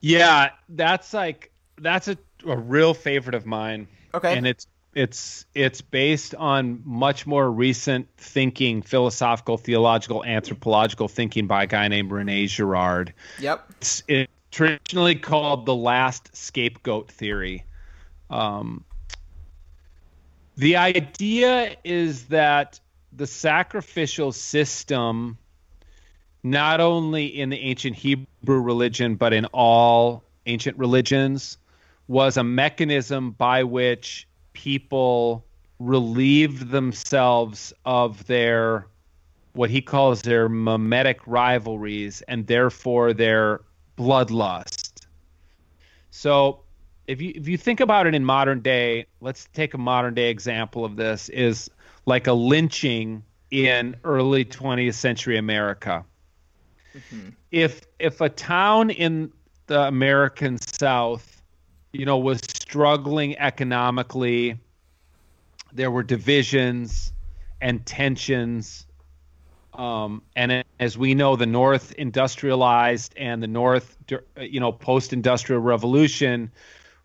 [0.00, 3.86] Yeah, that's like that's a, a real favorite of mine.
[4.14, 4.36] Okay.
[4.36, 11.64] And it's it's it's based on much more recent thinking, philosophical, theological, anthropological thinking by
[11.64, 13.14] a guy named Rene Girard.
[13.38, 13.64] Yep.
[13.78, 17.64] It's, it's traditionally called the last scapegoat theory.
[18.30, 18.84] Um,
[20.60, 22.78] the idea is that
[23.14, 25.38] the sacrificial system,
[26.42, 31.56] not only in the ancient Hebrew religion, but in all ancient religions,
[32.08, 35.46] was a mechanism by which people
[35.78, 38.86] relieved themselves of their
[39.54, 43.62] what he calls their mimetic rivalries and therefore their
[43.96, 45.06] bloodlust.
[46.10, 46.60] So
[47.10, 50.30] if you if you think about it in modern day, let's take a modern day
[50.30, 51.68] example of this is
[52.06, 56.04] like a lynching in early 20th century America.
[56.94, 57.30] Mm-hmm.
[57.50, 59.32] If if a town in
[59.66, 61.42] the American South,
[61.92, 64.60] you know, was struggling economically,
[65.72, 67.12] there were divisions
[67.60, 68.86] and tensions.
[69.74, 73.96] Um, and as we know, the North industrialized and the North,
[74.40, 76.52] you know, post-industrial revolution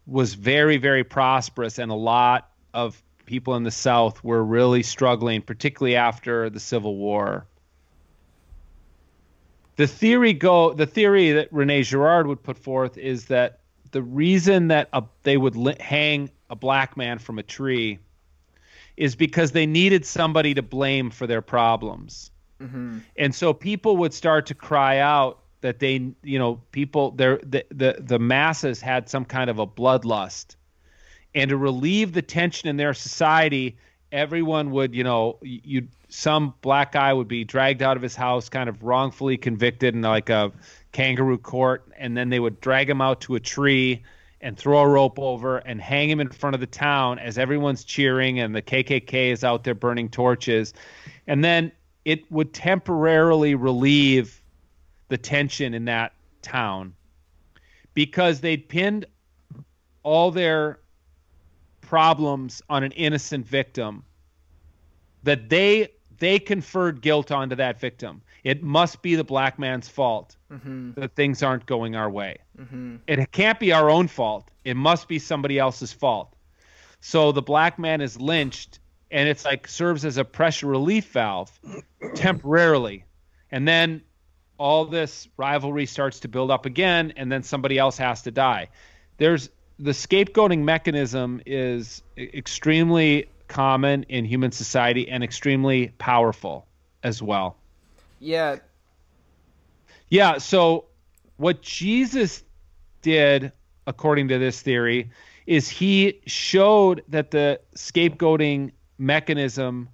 [0.07, 5.41] was very, very prosperous, and a lot of people in the South were really struggling,
[5.41, 7.47] particularly after the Civil War.
[9.77, 13.59] The theory go the theory that Rene Girard would put forth is that
[13.91, 17.99] the reason that a, they would li- hang a black man from a tree
[18.95, 22.31] is because they needed somebody to blame for their problems.
[22.61, 22.99] Mm-hmm.
[23.17, 27.65] And so people would start to cry out that they, you know, people, their, the,
[27.71, 30.55] the, the masses had some kind of a bloodlust.
[31.33, 33.75] And to relieve the tension in their society,
[34.11, 38.47] everyone would, you know, you some black guy would be dragged out of his house,
[38.47, 40.51] kind of wrongfully convicted in like a
[40.91, 44.03] kangaroo court, and then they would drag him out to a tree
[44.41, 47.83] and throw a rope over and hang him in front of the town as everyone's
[47.83, 50.75] cheering and the KKK is out there burning torches.
[51.25, 51.71] And then
[52.05, 54.43] it would temporarily relieve
[55.07, 56.93] the tension in that town
[57.93, 59.05] because they'd pinned
[60.03, 60.79] all their
[61.81, 64.03] problems on an innocent victim
[65.23, 70.35] that they they conferred guilt onto that victim it must be the black man's fault
[70.51, 70.91] mm-hmm.
[70.93, 72.37] that things aren't going our way.
[72.59, 72.97] Mm-hmm.
[73.07, 74.51] It can't be our own fault.
[74.63, 76.35] It must be somebody else's fault.
[77.01, 78.79] So the black man is lynched,
[79.09, 81.59] and it's like serves as a pressure relief valve
[82.13, 83.05] temporarily,
[83.49, 84.03] and then
[84.57, 88.69] all this rivalry starts to build up again, and then somebody else has to die.
[89.17, 96.65] There's the scapegoating mechanism is extremely common in human society and extremely powerful
[97.03, 97.57] as well.
[98.19, 98.57] Yeah.
[100.09, 100.37] Yeah.
[100.37, 100.85] So
[101.37, 102.43] what Jesus
[103.01, 103.51] did,
[103.85, 105.11] according to this theory,
[105.45, 109.89] is he showed that the scapegoating mechanism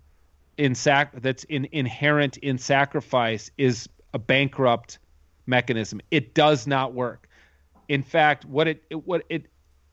[0.57, 4.99] in sac that's in, inherent in sacrifice is a bankrupt
[5.45, 6.01] mechanism.
[6.11, 7.27] It does not work.
[7.87, 9.47] In fact, what it, it what it,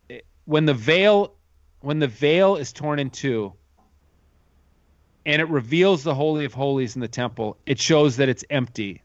[0.09, 1.35] it when the veil
[1.81, 3.53] when the veil is torn in two
[5.27, 9.03] and it reveals the holy of holies in the temple it shows that it's empty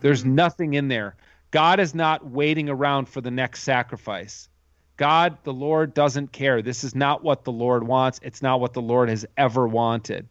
[0.00, 0.34] there's mm-hmm.
[0.34, 1.16] nothing in there
[1.50, 4.48] god is not waiting around for the next sacrifice
[4.96, 8.72] god the lord doesn't care this is not what the lord wants it's not what
[8.72, 10.26] the lord has ever wanted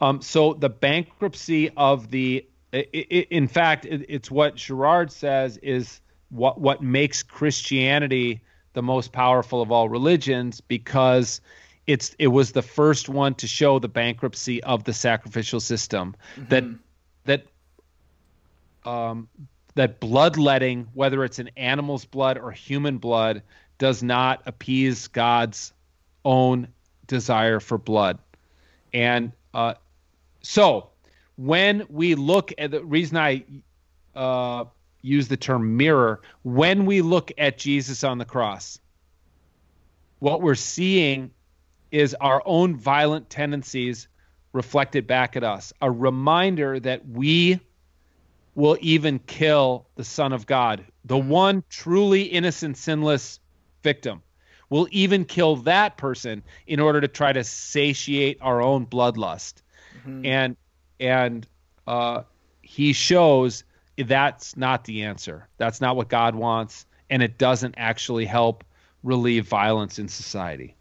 [0.00, 5.56] um, so the bankruptcy of the it, it, in fact it, it's what girard says
[5.58, 8.40] is what what makes christianity
[8.74, 11.40] the most powerful of all religions because
[11.86, 16.48] it's it was the first one to show the bankruptcy of the sacrificial system mm-hmm.
[16.48, 16.64] that
[17.24, 17.46] that
[18.88, 19.28] um,
[19.74, 23.42] that bloodletting, whether it's an animal's blood or human blood,
[23.78, 25.72] does not appease God's
[26.24, 26.68] own
[27.06, 28.18] desire for blood.
[28.92, 29.74] And uh,
[30.48, 30.88] so,
[31.36, 33.44] when we look at the reason I
[34.16, 34.64] uh,
[35.02, 38.80] use the term mirror, when we look at Jesus on the cross,
[40.20, 41.32] what we're seeing
[41.90, 44.08] is our own violent tendencies
[44.54, 45.74] reflected back at us.
[45.82, 47.60] A reminder that we
[48.54, 53.38] will even kill the Son of God, the one truly innocent, sinless
[53.82, 54.22] victim.
[54.70, 59.60] We'll even kill that person in order to try to satiate our own bloodlust.
[60.08, 60.26] Mm-hmm.
[60.26, 60.56] And
[61.00, 61.46] and
[61.86, 62.22] uh,
[62.62, 63.64] he shows
[63.96, 65.48] that's not the answer.
[65.58, 68.64] That's not what God wants, and it doesn't actually help
[69.02, 70.76] relieve violence in society.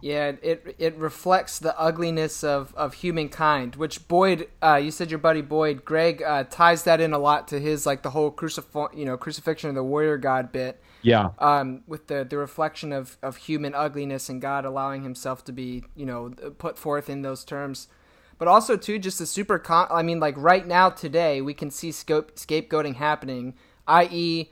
[0.00, 5.18] Yeah, it it reflects the ugliness of, of humankind, which Boyd, uh, you said your
[5.18, 8.96] buddy Boyd, Greg uh, ties that in a lot to his like the whole crucif-
[8.96, 10.80] you know crucifixion of the warrior god bit.
[11.02, 11.30] Yeah.
[11.40, 15.82] Um, with the the reflection of, of human ugliness and God allowing Himself to be
[15.96, 17.88] you know put forth in those terms,
[18.42, 19.86] but also too just the super con.
[19.88, 23.54] I mean, like right now today we can see scope scapegoating happening,
[23.86, 24.50] i.e.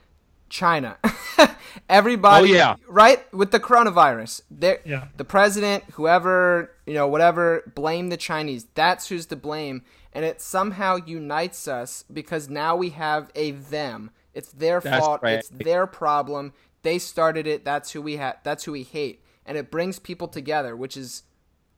[0.48, 0.96] China.
[1.88, 2.76] Everybody, oh, yeah.
[2.86, 3.20] right?
[3.34, 4.42] With the coronavirus,
[4.86, 5.08] yeah.
[5.16, 8.68] the president, whoever, you know, whatever, blame the Chinese.
[8.74, 9.82] That's who's to blame.
[10.12, 14.12] And it somehow unites us because now we have a them.
[14.34, 15.20] It's their that's fault.
[15.20, 15.40] Right.
[15.40, 16.52] It's their problem.
[16.82, 17.64] They started it.
[17.64, 19.24] That's who we ha- That's who we hate.
[19.44, 21.24] And it brings people together, which is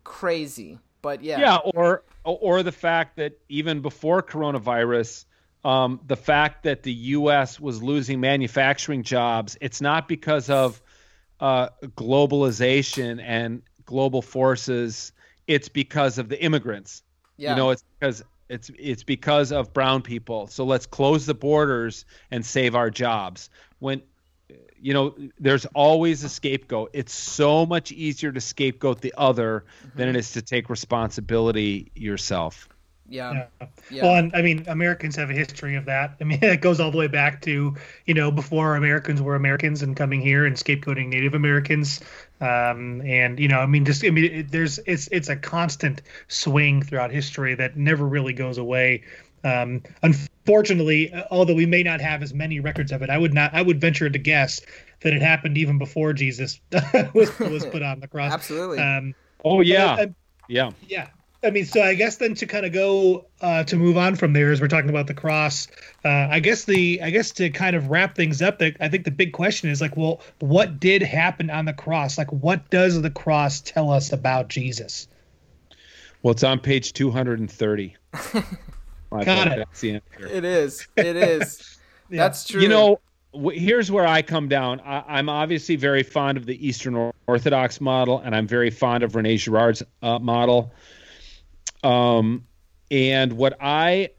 [0.04, 0.78] crazy.
[1.02, 1.40] But yeah.
[1.40, 5.24] Yeah, or or the fact that even before coronavirus,
[5.64, 7.58] um, the fact that the U.S.
[7.58, 10.80] was losing manufacturing jobs, it's not because of
[11.40, 15.12] uh, globalization and global forces.
[15.48, 17.02] It's because of the immigrants.
[17.36, 17.50] Yeah.
[17.50, 20.46] You know, it's because it's it's because of brown people.
[20.46, 23.50] So let's close the borders and save our jobs.
[23.80, 24.02] When
[24.82, 26.90] you know, there's always a scapegoat.
[26.92, 29.98] It's so much easier to scapegoat the other mm-hmm.
[29.98, 32.68] than it is to take responsibility yourself.
[33.08, 33.32] Yeah.
[33.60, 33.66] yeah.
[33.90, 34.02] yeah.
[34.02, 36.16] Well, and I mean, Americans have a history of that.
[36.20, 37.76] I mean, it goes all the way back to,
[38.06, 42.00] you know, before Americans were Americans and coming here and scapegoating Native Americans.
[42.40, 46.02] Um, and, you know, I mean, just, I mean, it, there's, it's, it's a constant
[46.26, 49.04] swing throughout history that never really goes away.
[49.44, 53.54] Um, unfortunately, although we may not have as many records of it, I would not,
[53.54, 54.60] I would venture to guess
[55.00, 56.60] that it happened even before Jesus
[57.14, 58.32] was, was put on the cross.
[58.32, 58.78] Absolutely.
[58.78, 59.14] Um,
[59.44, 59.96] oh yeah.
[59.96, 60.12] But, uh,
[60.48, 60.70] yeah.
[60.88, 61.08] Yeah.
[61.44, 64.32] I mean, so I guess then to kind of go uh, to move on from
[64.32, 65.66] there, as we're talking about the cross,
[66.04, 69.04] uh, I guess the I guess to kind of wrap things up, the, I think
[69.04, 72.16] the big question is like, well, what did happen on the cross?
[72.16, 75.08] Like, what does the cross tell us about Jesus?
[76.22, 77.96] Well, it's on page two hundred and thirty.
[79.20, 79.68] Got it.
[80.18, 80.86] It is.
[80.96, 81.78] It is.
[82.10, 82.22] yeah.
[82.24, 82.60] That's true.
[82.60, 83.00] You know,
[83.52, 84.80] here's where I come down.
[84.80, 89.14] I, am obviously very fond of the Eastern Orthodox model, and I'm very fond of
[89.14, 90.72] Rene Girard's uh, model.
[91.82, 92.46] Um,
[92.90, 94.10] and what I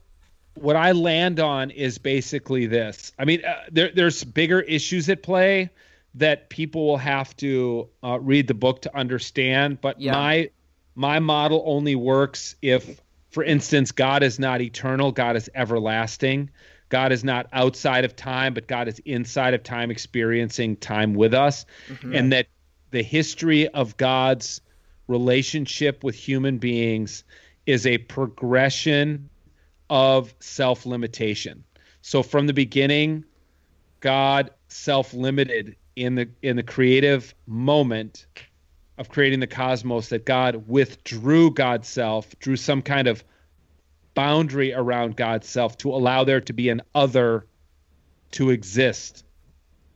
[0.54, 3.12] what I land on is basically this.
[3.18, 5.70] I mean, uh, there, there's bigger issues at play
[6.14, 9.80] that people will have to uh, read the book to understand.
[9.80, 10.12] But yeah.
[10.12, 10.50] my
[10.94, 13.00] my model only works if,
[13.34, 15.10] for instance, God is not eternal.
[15.10, 16.50] God is everlasting.
[16.88, 21.34] God is not outside of time, but God is inside of time, experiencing time with
[21.34, 22.14] us, mm-hmm.
[22.14, 22.46] and that
[22.92, 24.60] the history of God's
[25.08, 27.24] relationship with human beings
[27.66, 29.28] is a progression
[29.90, 31.64] of self limitation.
[32.02, 33.24] So from the beginning,
[33.98, 38.26] God self limited in the in the creative moment
[38.98, 43.24] of creating the cosmos that God withdrew God's self, drew some kind of
[44.14, 47.46] boundary around God's self to allow there to be an other
[48.32, 49.24] to exist.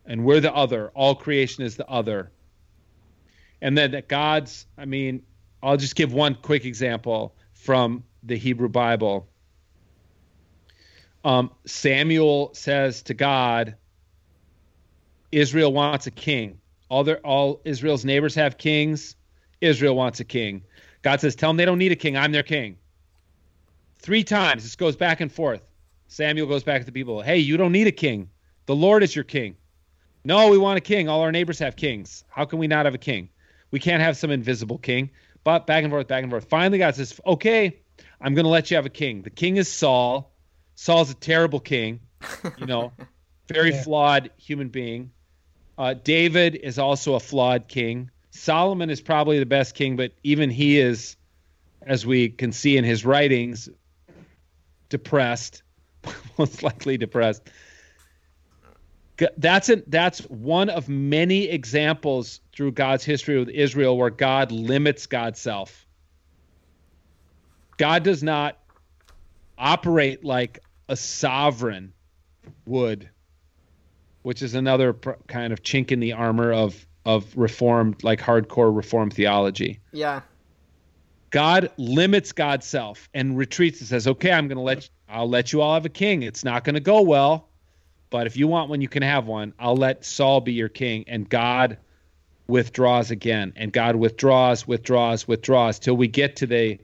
[0.05, 0.91] And we're the other.
[0.95, 2.33] All creation is the other.
[3.61, 5.23] And then that God's, I mean,
[5.63, 9.29] I'll just give one quick example from the Hebrew Bible.
[11.25, 13.75] Um, Samuel says to God,
[15.31, 16.61] Israel wants a king.
[16.89, 19.17] All their all Israel's neighbors have kings.
[19.61, 20.63] Israel wants a king.
[21.03, 22.17] God says, Tell them they don't need a king.
[22.17, 22.77] I'm their king.
[23.99, 24.63] Three times.
[24.63, 25.63] This goes back and forth.
[26.07, 27.21] Samuel goes back to the people.
[27.21, 28.31] Hey, you don't need a king.
[28.67, 29.57] The Lord is your king.
[30.25, 31.09] No, we want a king.
[31.09, 32.25] All our neighbors have kings.
[32.29, 33.29] How can we not have a king?
[33.71, 35.11] We can't have some invisible king.
[35.45, 36.49] But back and forth, back and forth.
[36.49, 37.79] Finally, God says, okay,
[38.21, 39.23] I'm going to let you have a king.
[39.23, 40.33] The king is Saul.
[40.75, 42.01] Saul's a terrible king,
[42.59, 42.93] you know,
[43.49, 43.83] very yeah.
[43.83, 45.11] flawed human being.
[45.79, 48.11] Uh, David is also a flawed king.
[48.31, 51.17] Solomon is probably the best king, but even he is,
[51.83, 53.71] as we can see in his writings,
[54.91, 55.63] depressed,
[56.39, 57.49] most likely depressed
[59.37, 65.07] that's it that's one of many examples through God's history with Israel where God limits
[65.07, 65.87] God's self.
[67.77, 68.59] God does not
[69.57, 71.93] operate like a sovereign
[72.67, 73.09] would,
[74.29, 78.75] which is another pr- kind of chink in the armor of of reformed like hardcore
[78.75, 79.81] reform theology.
[79.93, 80.21] Yeah.
[81.31, 85.29] God limits God's self and retreats and says, "Okay, I'm going to let you, I'll
[85.29, 86.23] let you all have a king.
[86.23, 87.49] It's not going to go well
[88.11, 89.53] but if you want one, you can have one.
[89.59, 91.05] I'll let Saul be your king.
[91.09, 91.79] And God
[92.47, 93.53] withdraws again.
[93.57, 96.79] And God withdraws, withdraws, withdraws till we get to the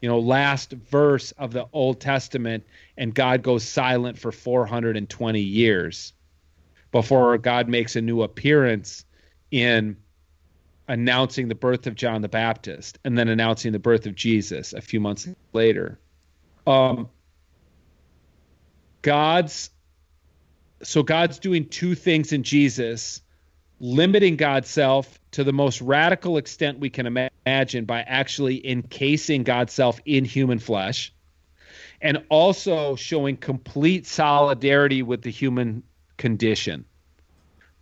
[0.00, 2.64] you know last verse of the Old Testament
[2.96, 6.14] and God goes silent for 420 years
[6.92, 9.04] before God makes a new appearance
[9.50, 9.96] in
[10.88, 14.80] announcing the birth of John the Baptist and then announcing the birth of Jesus a
[14.80, 16.00] few months later.
[16.66, 17.08] Um,
[19.02, 19.70] God's
[20.82, 23.20] so God's doing two things in Jesus
[23.80, 29.72] limiting God's self to the most radical extent we can imagine by actually encasing God's
[29.72, 31.12] self in human flesh
[32.02, 35.82] and also showing complete solidarity with the human
[36.20, 36.84] condition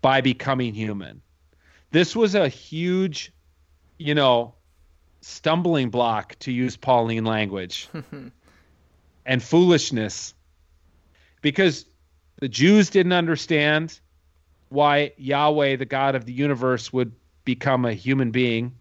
[0.00, 1.20] by becoming human.
[1.90, 3.32] This was a huge,
[3.98, 4.54] you know,
[5.20, 7.88] stumbling block to use Pauline language
[9.26, 10.34] and foolishness
[11.42, 11.84] because
[12.36, 13.98] the Jews didn't understand
[14.68, 17.12] why Yahweh, the God of the universe, would
[17.44, 18.76] become a human being.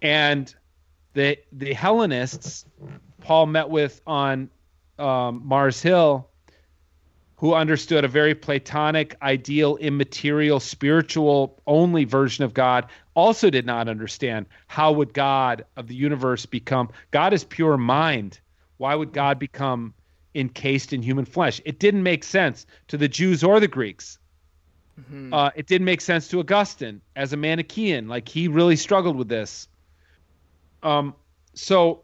[0.00, 0.52] And
[1.12, 2.64] the the Hellenists,
[3.20, 4.48] Paul met with on
[4.98, 6.29] um, Mars Hill,
[7.40, 13.88] who understood a very Platonic, ideal, immaterial, spiritual only version of God, also did not
[13.88, 16.90] understand how would God of the universe become.
[17.10, 18.38] God is pure mind.
[18.76, 19.94] Why would God become
[20.34, 21.60] encased in human flesh.
[21.64, 24.18] It didn't make sense to the Jews or the Greeks.
[25.00, 25.32] Mm-hmm.
[25.32, 28.08] Uh, it didn't make sense to Augustine as a Manichaean.
[28.08, 29.68] Like he really struggled with this.
[30.82, 31.14] Um,
[31.54, 32.02] so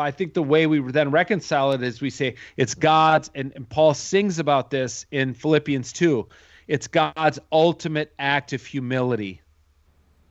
[0.00, 3.68] I think the way we then reconcile it is we say it's God's, and, and
[3.68, 6.28] Paul sings about this in Philippians 2.
[6.68, 9.40] It's God's ultimate act of humility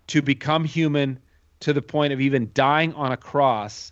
[0.07, 1.20] to become human
[1.61, 3.91] to the point of even dying on a cross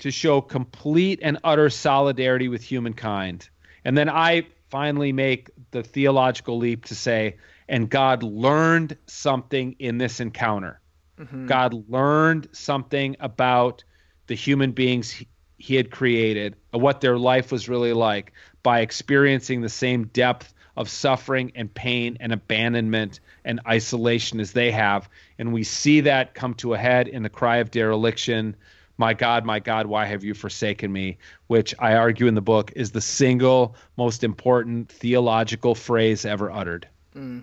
[0.00, 3.48] to show complete and utter solidarity with humankind.
[3.84, 7.36] And then I finally make the theological leap to say,
[7.68, 10.80] and God learned something in this encounter.
[11.18, 11.46] Mm-hmm.
[11.46, 13.84] God learned something about
[14.32, 15.14] the human beings
[15.58, 20.88] he, had created, what their life was really like by experiencing the same depth of
[20.88, 25.06] suffering and pain and abandonment and isolation as they have.
[25.38, 28.56] And we see that come to a head in the cry of dereliction.
[28.96, 31.18] My God, my God, why have you forsaken me?
[31.48, 36.88] Which I argue in the book is the single most important theological phrase ever uttered.
[37.14, 37.42] Mm.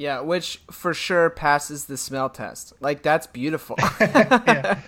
[0.00, 2.72] Yeah, which for sure passes the smell test.
[2.80, 3.76] Like that's beautiful.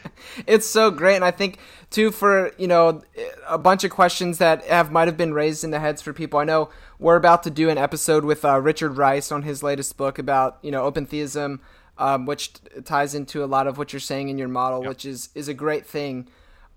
[0.47, 1.59] It's so great, and I think
[1.91, 3.03] too for you know
[3.47, 6.39] a bunch of questions that have might have been raised in the heads for people.
[6.39, 9.99] I know we're about to do an episode with uh, Richard Rice on his latest
[9.99, 11.61] book about you know open theism,
[11.99, 14.89] um, which t- ties into a lot of what you're saying in your model, yep.
[14.89, 16.27] which is is a great thing.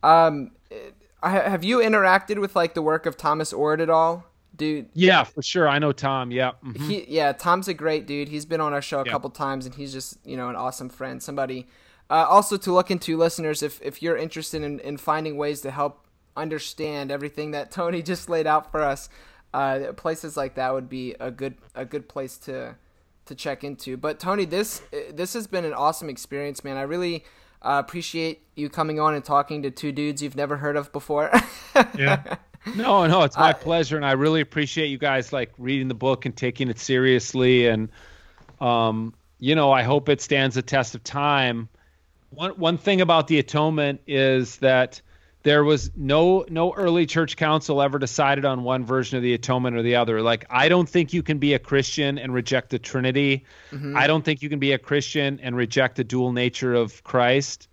[0.04, 0.52] Um,
[1.24, 4.26] have you interacted with like the work of Thomas Oord at all?
[4.56, 4.90] Dude.
[4.94, 5.68] Yeah, for sure.
[5.68, 6.32] I know Tom.
[6.32, 6.52] Yeah.
[6.64, 6.90] Mm-hmm.
[6.90, 8.30] He, yeah, Tom's a great dude.
[8.30, 9.12] He's been on our show a yeah.
[9.12, 11.22] couple times, and he's just you know an awesome friend.
[11.22, 11.68] Somebody
[12.10, 15.72] uh, also to look into, listeners, if if you're interested in, in finding ways to
[15.72, 16.06] help
[16.38, 19.10] understand everything that Tony just laid out for us,
[19.54, 22.76] uh, places like that would be a good a good place to
[23.26, 23.98] to check into.
[23.98, 24.82] But Tony, this
[25.12, 26.78] this has been an awesome experience, man.
[26.78, 27.24] I really.
[27.62, 31.32] Uh, appreciate you coming on and talking to two dudes you've never heard of before.
[31.98, 32.36] yeah.
[32.76, 35.96] No, no, it's my uh, pleasure, and I really appreciate you guys like reading the
[35.96, 37.68] book and taking it seriously.
[37.68, 37.90] And
[38.60, 41.70] um, you know, I hope it stands the test of time.
[42.32, 45.02] One one thing about the atonement is that
[45.44, 49.76] there was no no early church council ever decided on one version of the atonement
[49.76, 50.24] or the other.
[50.24, 53.46] Like I don't think you can be a Christian and reject the Trinity.
[53.72, 53.96] Mm-hmm.
[53.96, 57.70] I don't think you can be a Christian and reject the dual nature of Christ.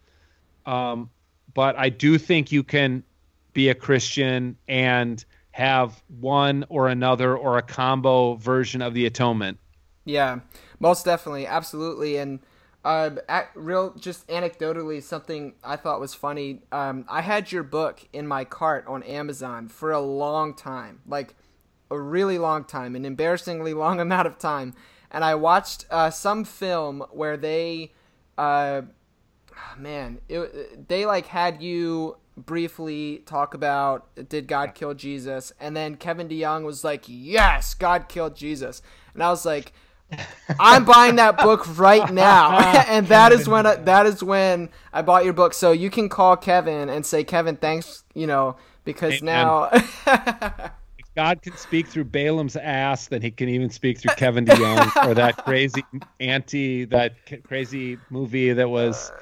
[0.66, 1.08] Um,
[1.54, 3.04] but I do think you can
[3.52, 9.58] be a Christian and have one or another or a combo version of the atonement.
[10.04, 10.40] Yeah,
[10.80, 12.40] most definitely, absolutely, and
[12.84, 13.10] uh,
[13.54, 16.62] real just anecdotally, something I thought was funny.
[16.72, 21.34] Um, I had your book in my cart on Amazon for a long time, like
[21.90, 24.74] a really long time, an embarrassingly long amount of time,
[25.10, 27.92] and I watched uh, some film where they,
[28.36, 28.82] uh,
[29.78, 35.96] man, it, they like had you briefly talk about did God kill Jesus, and then
[35.96, 38.82] Kevin DeYoung was like, "Yes, God killed Jesus,"
[39.14, 39.72] and I was like,
[40.60, 42.58] "I'm buying that book right now,"
[42.88, 45.54] and that is when I, that is when I bought your book.
[45.54, 49.46] So you can call Kevin and say, "Kevin, thanks," you know, because Amen.
[49.46, 49.70] now.
[51.14, 55.12] God can speak through Balaam's ass, then he can even speak through Kevin DeYoung or
[55.12, 55.84] that crazy
[56.20, 59.12] anti, that crazy movie that was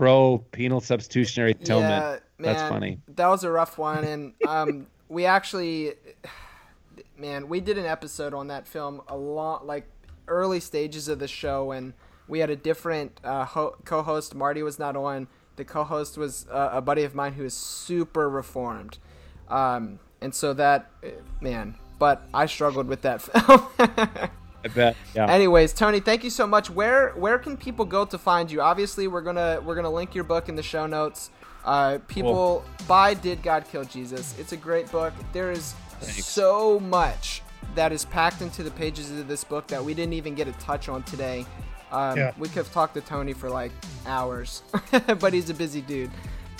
[0.00, 1.92] pro penal substitutionary atonement.
[1.92, 2.98] Yeah, man, That's funny.
[3.16, 5.92] That was a rough one, and um, we actually,
[7.18, 9.84] man, we did an episode on that film a lot, like
[10.26, 11.92] early stages of the show, and
[12.28, 14.34] we had a different uh, ho- co-host.
[14.34, 15.28] Marty was not on.
[15.56, 18.96] The co-host was uh, a buddy of mine who is super reformed,
[19.50, 20.90] um, and so that,
[21.42, 21.74] man.
[21.98, 24.30] But I struggled with that film.
[24.64, 24.96] I bet.
[25.14, 25.26] Yeah.
[25.26, 26.70] Anyways, Tony, thank you so much.
[26.70, 28.60] Where where can people go to find you?
[28.60, 31.30] Obviously, we're gonna we're gonna link your book in the show notes.
[31.64, 32.64] Uh, people cool.
[32.86, 35.12] buy "Did God Kill Jesus?" It's a great book.
[35.32, 36.26] There is Thanks.
[36.26, 37.42] so much
[37.74, 40.52] that is packed into the pages of this book that we didn't even get a
[40.52, 41.46] touch on today.
[41.92, 42.32] Um, yeah.
[42.38, 43.72] We could have talked to Tony for like
[44.06, 44.62] hours,
[45.20, 46.10] but he's a busy dude.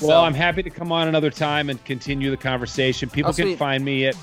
[0.03, 3.11] Well, I'm happy to come on another time and continue the conversation.
[3.11, 4.17] People oh, can find me at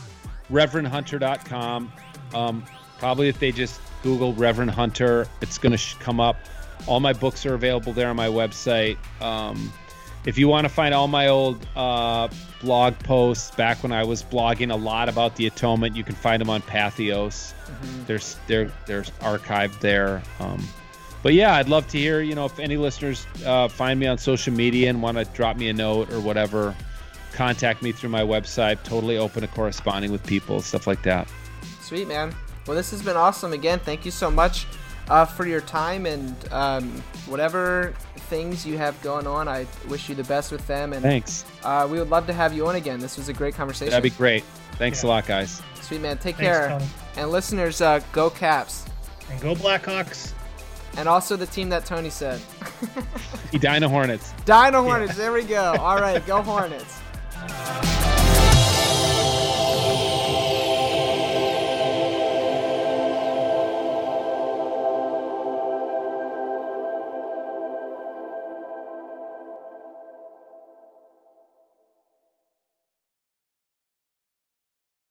[0.52, 1.92] reverendhunter.com.
[2.34, 2.66] Um,
[3.00, 6.38] Probably if they just Google Reverend Hunter, it's going to sh- come up.
[6.86, 8.98] All my books are available there on my website.
[9.22, 9.72] Um,
[10.26, 12.28] if you want to find all my old uh,
[12.62, 16.42] blog posts back when I was blogging a lot about the atonement, you can find
[16.42, 17.54] them on Patheos.
[17.54, 18.04] Mm-hmm.
[18.06, 20.22] There's they're they're archived there.
[20.40, 20.66] Um,
[21.24, 22.22] but yeah, I'd love to hear.
[22.22, 25.58] You know, if any listeners uh, find me on social media and want to drop
[25.58, 26.76] me a note or whatever,
[27.32, 28.84] contact me through my website.
[28.84, 31.28] Totally open to corresponding with people, stuff like that.
[31.80, 32.36] Sweet man.
[32.68, 33.54] Well, this has been awesome.
[33.54, 34.68] Again, thank you so much
[35.10, 39.48] uh, for your time and um, whatever things you have going on.
[39.48, 40.94] I wish you the best with them.
[40.94, 41.46] And thanks.
[41.64, 43.00] Uh, we would love to have you on again.
[43.00, 43.92] This was a great conversation.
[43.92, 44.44] That'd be great.
[44.74, 45.08] Thanks yeah.
[45.08, 45.62] a lot, guys.
[45.82, 46.18] Sweet man.
[46.18, 46.70] Take thanks, care.
[46.70, 46.86] Tony.
[47.16, 48.86] And listeners, uh, go Caps.
[49.32, 50.34] And go Blackhawks.
[50.98, 52.42] And also the team that Tony said.
[53.54, 54.34] Edina Hornets.
[54.46, 55.14] Dino Hornets.
[55.14, 55.18] Yeah.
[55.18, 55.76] There we go.
[55.80, 57.00] All right, go Hornets.